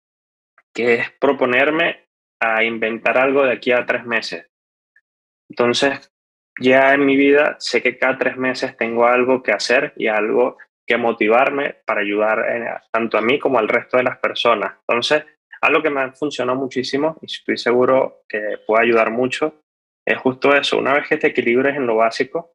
que 0.75 0.95
es 0.95 1.11
proponerme 1.13 2.09
a 2.41 2.65
inventar 2.65 3.19
algo 3.19 3.45
de 3.45 3.53
aquí 3.53 3.73
a 3.73 3.85
tres 3.85 4.05
meses. 4.07 4.47
Entonces, 5.49 6.13
ya 6.61 6.95
en 6.95 7.05
mi 7.05 7.17
vida 7.17 7.57
sé 7.59 7.83
que 7.83 7.99
cada 7.99 8.19
tres 8.19 8.37
meses 8.37 8.77
tengo 8.77 9.07
algo 9.07 9.43
que 9.43 9.53
hacer 9.53 9.93
y 9.97 10.07
algo 10.07 10.57
que 10.87 10.97
motivarme 10.97 11.77
para 11.85 12.01
ayudar 12.01 12.83
tanto 12.91 13.19
a 13.19 13.23
mí 13.23 13.39
como 13.39 13.59
al 13.59 13.69
resto 13.69 13.97
de 13.97 14.05
las 14.05 14.19
personas. 14.19 14.75
Entonces, 14.81 15.25
algo 15.61 15.83
que 15.83 15.91
me 15.91 16.01
ha 16.01 16.13
funcionado 16.13 16.59
muchísimo 16.59 17.17
y 17.21 17.27
estoy 17.27 17.59
seguro 17.59 18.25
que 18.29 18.59
puede 18.67 18.85
ayudar 18.85 19.11
mucho 19.11 19.63
es 20.05 20.19
justo 20.19 20.55
eso. 20.55 20.79
Una 20.79 20.95
vez 20.95 21.09
que 21.09 21.19
te 21.19 21.29
equilibres 21.29 21.77
en 21.77 21.87
lo 21.87 21.97
básico, 21.97 22.55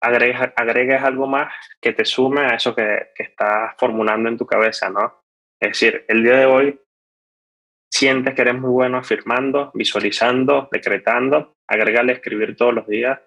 agregas, 0.00 0.52
agregues 0.56 1.02
algo 1.02 1.26
más 1.26 1.52
que 1.80 1.92
te 1.92 2.04
sume 2.04 2.42
a 2.42 2.54
eso 2.54 2.74
que, 2.74 3.10
que 3.14 3.24
estás 3.24 3.74
formulando 3.78 4.28
en 4.28 4.36
tu 4.36 4.46
cabeza, 4.46 4.90
¿no? 4.90 5.24
Es 5.60 5.70
decir, 5.70 6.04
el 6.08 6.22
día 6.22 6.36
de 6.36 6.46
hoy 6.46 6.80
sientes 7.90 8.34
que 8.34 8.42
eres 8.42 8.54
muy 8.54 8.70
bueno 8.70 8.98
afirmando, 8.98 9.70
visualizando, 9.74 10.68
decretando, 10.70 11.56
agregarle 11.66 12.12
escribir 12.12 12.56
todos 12.56 12.74
los 12.74 12.86
días 12.86 13.18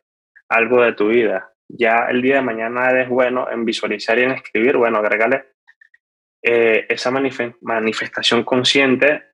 algo 0.50 0.82
de 0.82 0.94
tu 0.94 1.10
vida. 1.10 1.54
Ya 1.68 2.08
el 2.10 2.22
día 2.22 2.36
de 2.36 2.42
mañana 2.42 2.90
eres 2.90 3.10
bueno 3.10 3.50
en 3.50 3.66
visualizar 3.66 4.20
y 4.20 4.24
en 4.24 4.32
escribir, 4.32 4.78
bueno, 4.78 4.98
agregarle 4.98 5.46
eh, 6.44 6.86
esa 6.90 7.12
manifestación 7.62 8.44
consciente 8.44 9.32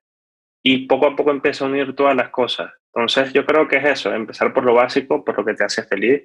y 0.62 0.86
poco 0.86 1.06
a 1.06 1.16
poco 1.16 1.30
empieza 1.30 1.64
a 1.64 1.68
unir 1.68 1.94
todas 1.94 2.14
las 2.14 2.30
cosas. 2.30 2.72
Entonces 2.94 3.32
yo 3.32 3.44
creo 3.44 3.66
que 3.66 3.76
es 3.76 3.84
eso, 3.84 4.12
empezar 4.12 4.52
por 4.52 4.64
lo 4.64 4.74
básico, 4.74 5.24
por 5.24 5.36
lo 5.36 5.44
que 5.44 5.54
te 5.54 5.64
hace 5.64 5.82
feliz. 5.84 6.22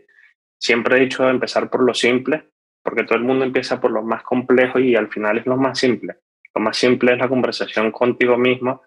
Siempre 0.63 0.95
he 0.95 1.01
dicho 1.01 1.27
empezar 1.29 1.69
por 1.69 1.83
lo 1.83 1.93
simple, 1.93 2.51
porque 2.81 3.03
todo 3.03 3.17
el 3.17 3.25
mundo 3.25 3.43
empieza 3.43 3.81
por 3.81 3.91
lo 3.91 4.01
más 4.01 4.23
complejo 4.23 4.79
y 4.79 4.95
al 4.95 5.09
final 5.09 5.37
es 5.37 5.45
lo 5.45 5.57
más 5.57 5.77
simple. 5.77 6.19
Lo 6.55 6.61
más 6.61 6.77
simple 6.77 7.11
es 7.11 7.19
la 7.19 7.27
conversación 7.27 7.91
contigo 7.91 8.37
mismo. 8.37 8.83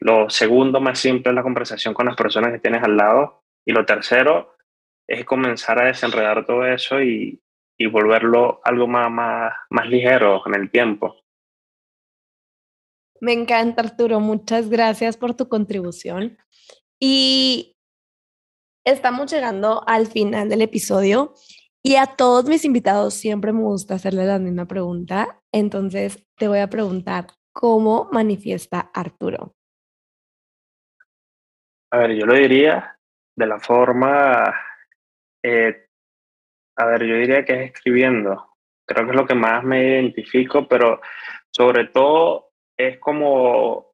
Lo 0.00 0.30
segundo 0.30 0.80
más 0.80 0.98
simple 0.98 1.30
es 1.30 1.34
la 1.34 1.42
conversación 1.42 1.92
con 1.92 2.06
las 2.06 2.16
personas 2.16 2.52
que 2.52 2.58
tienes 2.58 2.82
al 2.82 2.96
lado. 2.96 3.42
Y 3.66 3.72
lo 3.72 3.84
tercero 3.84 4.56
es 5.06 5.26
comenzar 5.26 5.78
a 5.78 5.88
desenredar 5.88 6.46
todo 6.46 6.64
eso 6.66 7.02
y, 7.02 7.38
y 7.76 7.84
volverlo 7.84 8.62
algo 8.64 8.86
más, 8.86 9.10
más, 9.10 9.52
más 9.68 9.86
ligero 9.86 10.42
en 10.46 10.54
el 10.54 10.70
tiempo. 10.70 11.16
Me 13.20 13.34
encanta, 13.34 13.82
Arturo. 13.82 14.20
Muchas 14.20 14.70
gracias 14.70 15.18
por 15.18 15.34
tu 15.34 15.50
contribución. 15.50 16.38
Y 16.98 17.73
estamos 18.84 19.32
llegando 19.32 19.82
al 19.86 20.06
final 20.06 20.48
del 20.48 20.62
episodio 20.62 21.34
y 21.82 21.96
a 21.96 22.06
todos 22.06 22.46
mis 22.46 22.64
invitados 22.64 23.14
siempre 23.14 23.52
me 23.52 23.60
gusta 23.60 23.94
hacerle 23.94 24.26
la 24.26 24.38
misma 24.38 24.66
pregunta. 24.66 25.40
Entonces 25.52 26.26
te 26.36 26.48
voy 26.48 26.60
a 26.60 26.68
preguntar, 26.68 27.26
¿cómo 27.52 28.08
manifiesta 28.12 28.90
Arturo? 28.94 29.54
A 31.90 31.98
ver, 31.98 32.14
yo 32.16 32.26
lo 32.26 32.34
diría 32.34 32.98
de 33.36 33.46
la 33.46 33.58
forma 33.60 34.54
eh, 35.42 35.84
a 36.76 36.86
ver, 36.86 37.04
yo 37.04 37.16
diría 37.16 37.44
que 37.44 37.52
es 37.52 37.70
escribiendo. 37.72 38.48
Creo 38.86 39.04
que 39.04 39.10
es 39.12 39.16
lo 39.16 39.26
que 39.26 39.34
más 39.34 39.62
me 39.62 39.82
identifico, 39.82 40.66
pero 40.66 41.00
sobre 41.50 41.86
todo 41.88 42.52
es 42.76 42.98
como, 42.98 43.92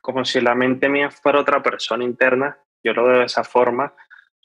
como 0.00 0.24
si 0.24 0.40
la 0.40 0.54
mente 0.54 0.88
mía 0.88 1.10
fuera 1.10 1.40
otra 1.40 1.62
persona 1.62 2.04
interna. 2.04 2.58
Yo 2.82 2.92
lo 2.92 3.04
veo 3.04 3.18
de 3.20 3.26
esa 3.26 3.44
forma, 3.44 3.94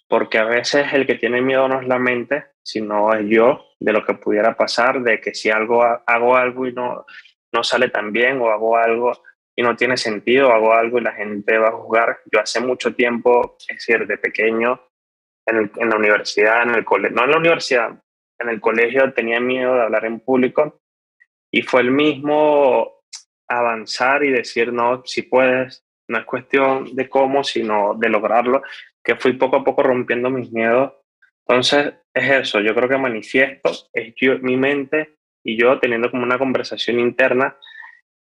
porque 0.08 0.38
a 0.38 0.45
veces 0.45 0.93
el 0.93 1.06
que 1.06 1.15
tiene 1.15 1.41
miedo 1.41 1.67
no 1.67 1.82
es 1.82 1.88
la 1.88 2.00
mente, 2.00 2.45
sino 2.63 3.13
es 3.13 3.26
yo, 3.28 3.65
de 3.80 3.93
lo 3.93 4.06
que 4.06 4.15
pudiera 4.15 4.56
pasar, 4.56 5.02
de 5.02 5.19
que 5.19 5.34
si 5.34 5.50
algo 5.50 5.84
hago 5.84 6.36
algo 6.36 6.67
y 6.67 6.74
no, 6.74 7.06
no 7.54 7.63
sale 7.63 7.89
tan 7.89 8.12
bien, 8.12 8.41
o 8.41 8.50
hago 8.50 8.78
algo 8.78 9.13
y 9.56 9.63
no 9.63 9.76
tiene 9.76 9.98
sentido, 9.98 10.52
hago 10.52 10.74
algo 10.74 10.98
y 10.98 11.02
la 11.02 11.13
gente 11.13 11.58
va 11.58 11.69
a 11.69 11.74
juzgar. 11.74 12.19
Yo 12.32 12.39
hace 12.41 12.60
mucho 12.60 12.93
tiempo, 12.93 13.56
es 13.67 13.78
decir, 13.78 14.06
de 14.06 14.17
pequeño, 14.17 14.82
en 15.48 15.89
la 15.89 15.95
universidad, 15.95 16.63
en 16.63 16.76
el 16.76 16.84
colegio, 16.84 17.15
no 17.15 17.24
en 17.26 17.32
la 17.32 17.38
universidad, 17.38 17.91
en 18.39 18.50
el 18.50 18.60
colegio 18.60 19.13
tenía 19.13 19.39
miedo 19.39 19.76
de 19.76 19.82
hablar 19.84 20.06
en 20.06 20.19
público 20.19 20.82
y 21.52 21.62
fue 21.62 21.82
el 21.82 21.91
mismo 21.91 23.04
avanzar 23.48 24.24
y 24.24 24.32
decir, 24.32 24.74
no, 24.74 25.04
si 25.06 25.21
puedes, 25.21 25.86
no 26.08 26.20
es 26.20 26.26
cuestión 26.26 26.96
de 26.96 27.10
cómo, 27.10 27.44
sino 27.44 27.96
de 27.96 28.10
lograrlo, 28.10 28.62
que 29.04 29.15
fui 29.15 29.34
poco 29.34 29.58
a 29.58 29.63
poco 29.63 29.84
rompiendo 29.84 30.30
mis 30.30 30.52
miedos. 30.52 30.94
Entonces, 31.48 31.94
es 32.13 32.30
eso, 32.30 32.60
yo 32.60 32.74
creo 32.74 32.89
que 32.89 32.98
manifiesto, 32.98 33.72
es 33.94 34.41
mi 34.41 34.58
mente 34.58 35.15
y 35.44 35.58
yo 35.58 35.80
teniendo 35.80 36.10
como 36.10 36.24
una 36.24 36.39
conversación 36.39 37.00
interna 37.00 37.56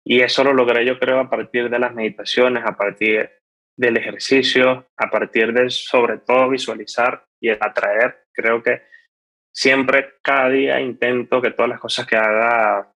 y 0.05 0.21
eso 0.21 0.42
lo 0.42 0.53
logré 0.53 0.85
yo 0.85 0.99
creo 0.99 1.21
a 1.21 1.31
partir 1.31 1.71
de 1.71 1.79
las 1.79 1.95
meditaciones, 1.95 2.64
a 2.66 2.77
partir 2.77 3.31
del 3.77 3.97
ejercicio, 3.97 4.88
a 4.97 5.11
partir 5.11 5.53
de 5.53 5.71
sobre 5.71 6.18
todo 6.18 6.49
visualizar 6.49 7.25
y 7.40 7.51
atraer. 7.51 8.25
Creo 8.33 8.62
que 8.62 8.83
siempre, 9.55 10.14
cada 10.23 10.49
día 10.49 10.81
intento 10.81 11.40
que 11.40 11.53
todas 11.53 11.68
las 11.68 11.81
cosas 11.81 12.07
que 12.07 12.16
haga 12.16 12.92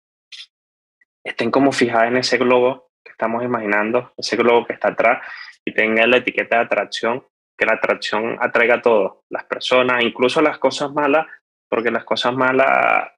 estén 1.24 1.50
como 1.50 1.72
fijadas 1.72 2.08
en 2.08 2.16
ese 2.18 2.38
globo 2.38 2.85
que 3.06 3.12
estamos 3.12 3.42
imaginando, 3.42 4.12
ese 4.16 4.36
globo 4.36 4.66
que 4.66 4.74
está 4.74 4.88
atrás 4.88 5.22
y 5.64 5.72
tenga 5.72 6.06
la 6.06 6.18
etiqueta 6.18 6.56
de 6.56 6.64
atracción, 6.64 7.24
que 7.56 7.66
la 7.66 7.74
atracción 7.74 8.36
atraiga 8.40 8.76
a 8.76 8.82
todos, 8.82 9.24
las 9.30 9.44
personas, 9.44 10.04
incluso 10.04 10.42
las 10.42 10.58
cosas 10.58 10.92
malas, 10.92 11.26
porque 11.68 11.90
las 11.90 12.04
cosas 12.04 12.34
malas 12.34 13.10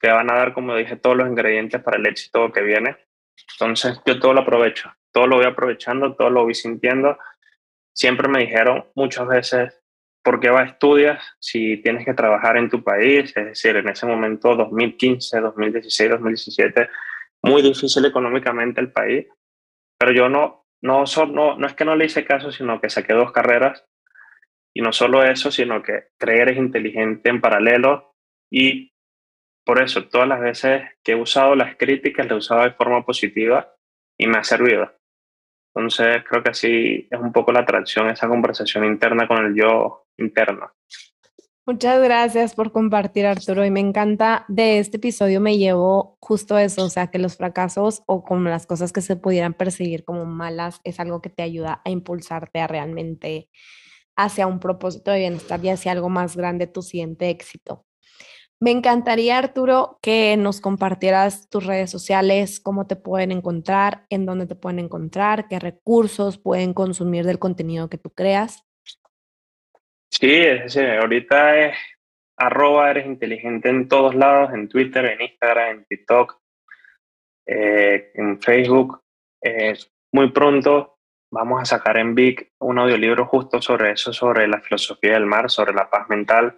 te 0.00 0.10
van 0.10 0.30
a 0.30 0.34
dar, 0.34 0.54
como 0.54 0.74
dije, 0.76 0.96
todos 0.96 1.16
los 1.16 1.28
ingredientes 1.28 1.82
para 1.82 1.98
el 1.98 2.06
éxito 2.06 2.50
que 2.50 2.62
viene. 2.62 2.96
Entonces 3.52 4.00
yo 4.06 4.18
todo 4.18 4.32
lo 4.32 4.40
aprovecho 4.40 4.90
todo 5.14 5.28
lo 5.28 5.36
voy 5.36 5.46
aprovechando, 5.46 6.14
todo 6.14 6.28
lo 6.28 6.42
voy 6.42 6.54
sintiendo. 6.54 7.16
Siempre 7.94 8.28
me 8.28 8.40
dijeron 8.40 8.84
muchas 8.96 9.28
veces, 9.28 9.80
¿por 10.24 10.40
qué 10.40 10.50
vas 10.50 10.62
a 10.62 10.72
estudiar 10.72 11.20
si 11.38 11.76
tienes 11.76 12.04
que 12.04 12.14
trabajar 12.14 12.56
en 12.56 12.68
tu 12.68 12.82
país? 12.82 13.32
Es 13.36 13.44
decir, 13.44 13.76
en 13.76 13.88
ese 13.88 14.06
momento, 14.06 14.56
2015, 14.56 15.40
2016, 15.40 16.10
2017, 16.10 16.88
muy 17.44 17.62
difícil 17.62 18.04
económicamente 18.04 18.80
el 18.80 18.92
país, 18.92 19.26
pero 19.98 20.12
yo 20.12 20.28
no, 20.28 20.66
no, 20.82 21.04
no, 21.32 21.58
no 21.58 21.66
es 21.66 21.74
que 21.74 21.84
no 21.84 21.96
le 21.96 22.06
hice 22.06 22.24
caso, 22.24 22.50
sino 22.50 22.80
que 22.80 22.90
saqué 22.90 23.12
dos 23.12 23.32
carreras 23.32 23.86
y 24.74 24.82
no 24.82 24.92
solo 24.92 25.22
eso, 25.22 25.50
sino 25.50 25.82
que 25.82 26.08
creer 26.18 26.50
es 26.50 26.58
inteligente 26.58 27.30
en 27.30 27.40
paralelo 27.40 28.14
y 28.50 28.92
por 29.64 29.82
eso 29.82 30.08
todas 30.08 30.28
las 30.28 30.40
veces 30.40 30.82
que 31.02 31.12
he 31.12 31.14
usado 31.14 31.54
las 31.54 31.76
críticas, 31.76 32.26
las 32.26 32.34
he 32.34 32.38
usado 32.38 32.62
de 32.64 32.72
forma 32.72 33.04
positiva 33.04 33.74
y 34.18 34.26
me 34.26 34.38
ha 34.38 34.44
servido. 34.44 34.92
Entonces 35.74 36.22
creo 36.28 36.42
que 36.42 36.50
así 36.50 37.08
es 37.10 37.18
un 37.18 37.32
poco 37.32 37.52
la 37.52 37.60
atracción, 37.60 38.08
esa 38.08 38.28
conversación 38.28 38.84
interna 38.84 39.26
con 39.26 39.44
el 39.44 39.54
yo 39.54 40.06
interno. 40.18 40.72
Muchas 41.66 42.02
gracias 42.02 42.54
por 42.54 42.72
compartir, 42.72 43.24
Arturo. 43.24 43.64
Y 43.64 43.70
me 43.70 43.80
encanta 43.80 44.44
de 44.48 44.78
este 44.78 44.98
episodio, 44.98 45.40
me 45.40 45.56
llevo 45.56 46.18
justo 46.20 46.58
eso, 46.58 46.84
o 46.84 46.90
sea, 46.90 47.06
que 47.06 47.18
los 47.18 47.38
fracasos 47.38 48.02
o 48.06 48.22
como 48.22 48.50
las 48.50 48.66
cosas 48.66 48.92
que 48.92 49.00
se 49.00 49.16
pudieran 49.16 49.54
perseguir 49.54 50.04
como 50.04 50.26
malas 50.26 50.80
es 50.84 51.00
algo 51.00 51.22
que 51.22 51.30
te 51.30 51.42
ayuda 51.42 51.80
a 51.86 51.88
impulsarte 51.90 52.60
a 52.60 52.66
realmente 52.66 53.48
hacia 54.16 54.46
un 54.46 54.60
propósito 54.60 55.10
de 55.10 55.20
bienestar 55.20 55.64
y 55.64 55.70
hacia 55.70 55.92
algo 55.92 56.10
más 56.10 56.36
grande, 56.36 56.66
tu 56.66 56.82
siguiente 56.82 57.30
éxito. 57.30 57.86
Me 58.60 58.70
encantaría, 58.70 59.38
Arturo, 59.38 59.98
que 60.02 60.36
nos 60.36 60.60
compartieras 60.60 61.48
tus 61.48 61.64
redes 61.66 61.90
sociales, 61.90 62.60
cómo 62.60 62.86
te 62.86 62.96
pueden 62.96 63.32
encontrar, 63.32 64.06
en 64.10 64.26
dónde 64.26 64.46
te 64.46 64.54
pueden 64.54 64.80
encontrar, 64.80 65.48
qué 65.48 65.58
recursos 65.58 66.38
pueden 66.38 66.74
consumir 66.74 67.24
del 67.24 67.38
contenido 67.38 67.88
que 67.88 67.98
tú 67.98 68.10
creas. 68.10 68.64
Sí, 70.20 70.30
es 70.30 70.76
ahorita 70.76 71.58
es 71.58 71.76
arroba 72.36 72.90
eres 72.90 73.06
inteligente 73.06 73.68
en 73.68 73.88
todos 73.88 74.14
lados, 74.14 74.52
en 74.54 74.68
Twitter, 74.68 75.04
en 75.06 75.22
Instagram, 75.22 75.70
en 75.70 75.84
TikTok, 75.86 76.40
eh, 77.46 78.12
en 78.14 78.40
Facebook. 78.40 79.02
muy 80.12 80.30
pronto 80.30 80.98
vamos 81.32 81.60
a 81.60 81.64
sacar 81.64 81.96
en 81.96 82.14
Vic 82.14 82.52
un 82.60 82.78
audiolibro 82.78 83.26
justo 83.26 83.60
sobre 83.60 83.90
eso, 83.90 84.12
sobre 84.12 84.46
la 84.46 84.60
filosofía 84.60 85.14
del 85.14 85.26
mar, 85.26 85.50
sobre 85.50 85.74
la 85.74 85.90
paz 85.90 86.08
mental, 86.08 86.56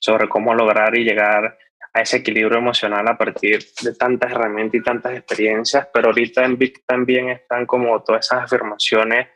sobre 0.00 0.26
cómo 0.28 0.54
lograr 0.54 0.96
y 0.96 1.04
llegar 1.04 1.58
a 1.92 2.00
ese 2.00 2.16
equilibrio 2.16 2.58
emocional 2.58 3.06
a 3.06 3.18
partir 3.18 3.62
de 3.82 3.94
tantas 3.94 4.32
herramientas 4.32 4.80
y 4.80 4.82
tantas 4.82 5.12
experiencias, 5.12 5.88
pero 5.92 6.08
ahorita 6.08 6.44
en 6.44 6.56
Vic 6.56 6.82
también 6.86 7.28
están 7.28 7.66
como 7.66 8.02
todas 8.02 8.26
esas 8.26 8.44
afirmaciones 8.44 9.28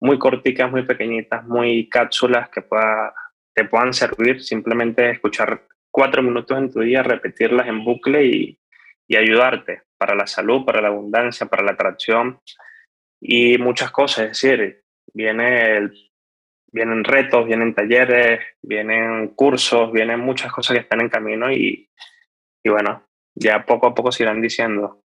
muy 0.00 0.18
corticas, 0.18 0.70
muy 0.70 0.82
pequeñitas, 0.82 1.44
muy 1.46 1.88
cápsulas 1.88 2.48
que 2.50 2.62
pueda, 2.62 3.14
te 3.54 3.64
puedan 3.64 3.92
servir, 3.92 4.42
simplemente 4.42 5.10
escuchar 5.10 5.66
cuatro 5.90 6.22
minutos 6.22 6.58
en 6.58 6.70
tu 6.70 6.80
día, 6.80 7.02
repetirlas 7.02 7.68
en 7.68 7.84
bucle 7.84 8.24
y, 8.24 8.58
y 9.08 9.16
ayudarte 9.16 9.82
para 9.98 10.14
la 10.14 10.26
salud, 10.26 10.64
para 10.64 10.80
la 10.80 10.88
abundancia, 10.88 11.46
para 11.46 11.62
la 11.62 11.72
atracción 11.72 12.40
y 13.20 13.58
muchas 13.58 13.90
cosas. 13.90 14.24
Es 14.24 14.42
decir, 14.42 14.82
viene 15.14 15.90
vienen 16.76 17.04
retos, 17.04 17.46
vienen 17.46 17.74
talleres, 17.74 18.40
vienen 18.60 19.28
cursos, 19.28 19.90
vienen 19.92 20.20
muchas 20.20 20.52
cosas 20.52 20.76
que 20.76 20.82
están 20.82 21.00
en 21.00 21.08
camino 21.08 21.50
y, 21.50 21.90
y 22.62 22.68
bueno, 22.68 23.08
ya 23.34 23.64
poco 23.64 23.86
a 23.86 23.94
poco 23.94 24.12
se 24.12 24.24
irán 24.24 24.42
diciendo. 24.42 25.02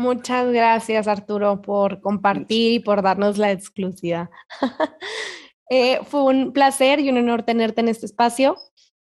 Muchas 0.00 0.50
gracias 0.50 1.06
Arturo 1.08 1.60
por 1.60 2.00
compartir 2.00 2.72
y 2.72 2.78
por 2.80 3.02
darnos 3.02 3.36
la 3.36 3.52
exclusiva. 3.52 4.30
Eh, 5.72 6.00
fue 6.02 6.24
un 6.24 6.52
placer 6.52 6.98
y 6.98 7.10
un 7.10 7.18
honor 7.18 7.44
tenerte 7.44 7.80
en 7.80 7.86
este 7.86 8.04
espacio 8.04 8.56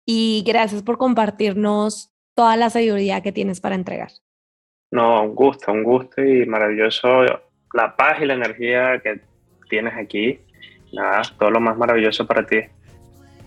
y 0.04 0.44
gracias 0.46 0.82
por 0.82 0.98
compartirnos 0.98 2.12
toda 2.34 2.56
la 2.56 2.68
sabiduría 2.68 3.22
que 3.22 3.32
tienes 3.32 3.58
para 3.58 3.74
entregar. 3.74 4.10
No, 4.90 5.22
un 5.22 5.34
gusto, 5.34 5.72
un 5.72 5.82
gusto 5.82 6.22
y 6.22 6.44
maravilloso 6.44 7.24
la 7.72 7.96
paz 7.96 8.20
y 8.20 8.26
la 8.26 8.34
energía 8.34 9.00
que 9.02 9.22
tienes 9.70 9.94
aquí. 9.96 10.40
Nada, 10.92 11.22
todo 11.38 11.52
lo 11.52 11.60
más 11.60 11.78
maravilloso 11.78 12.26
para 12.26 12.44
ti. 12.44 12.58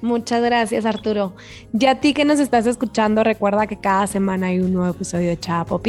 Muchas 0.02 0.42
gracias, 0.42 0.86
Arturo. 0.86 1.34
Ya 1.74 1.92
a 1.92 2.00
ti 2.00 2.14
que 2.14 2.26
nos 2.26 2.40
estás 2.40 2.66
escuchando, 2.66 3.24
recuerda 3.24 3.68
que 3.68 3.80
cada 3.80 4.08
semana 4.08 4.48
hay 4.48 4.60
un 4.60 4.74
nuevo 4.74 4.94
episodio 4.94 5.30
de 5.30 5.40
Chava. 5.40 5.80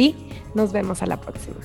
Nos 0.53 0.71
vemos 0.71 1.01
a 1.01 1.07
la 1.07 1.19
próxima. 1.19 1.55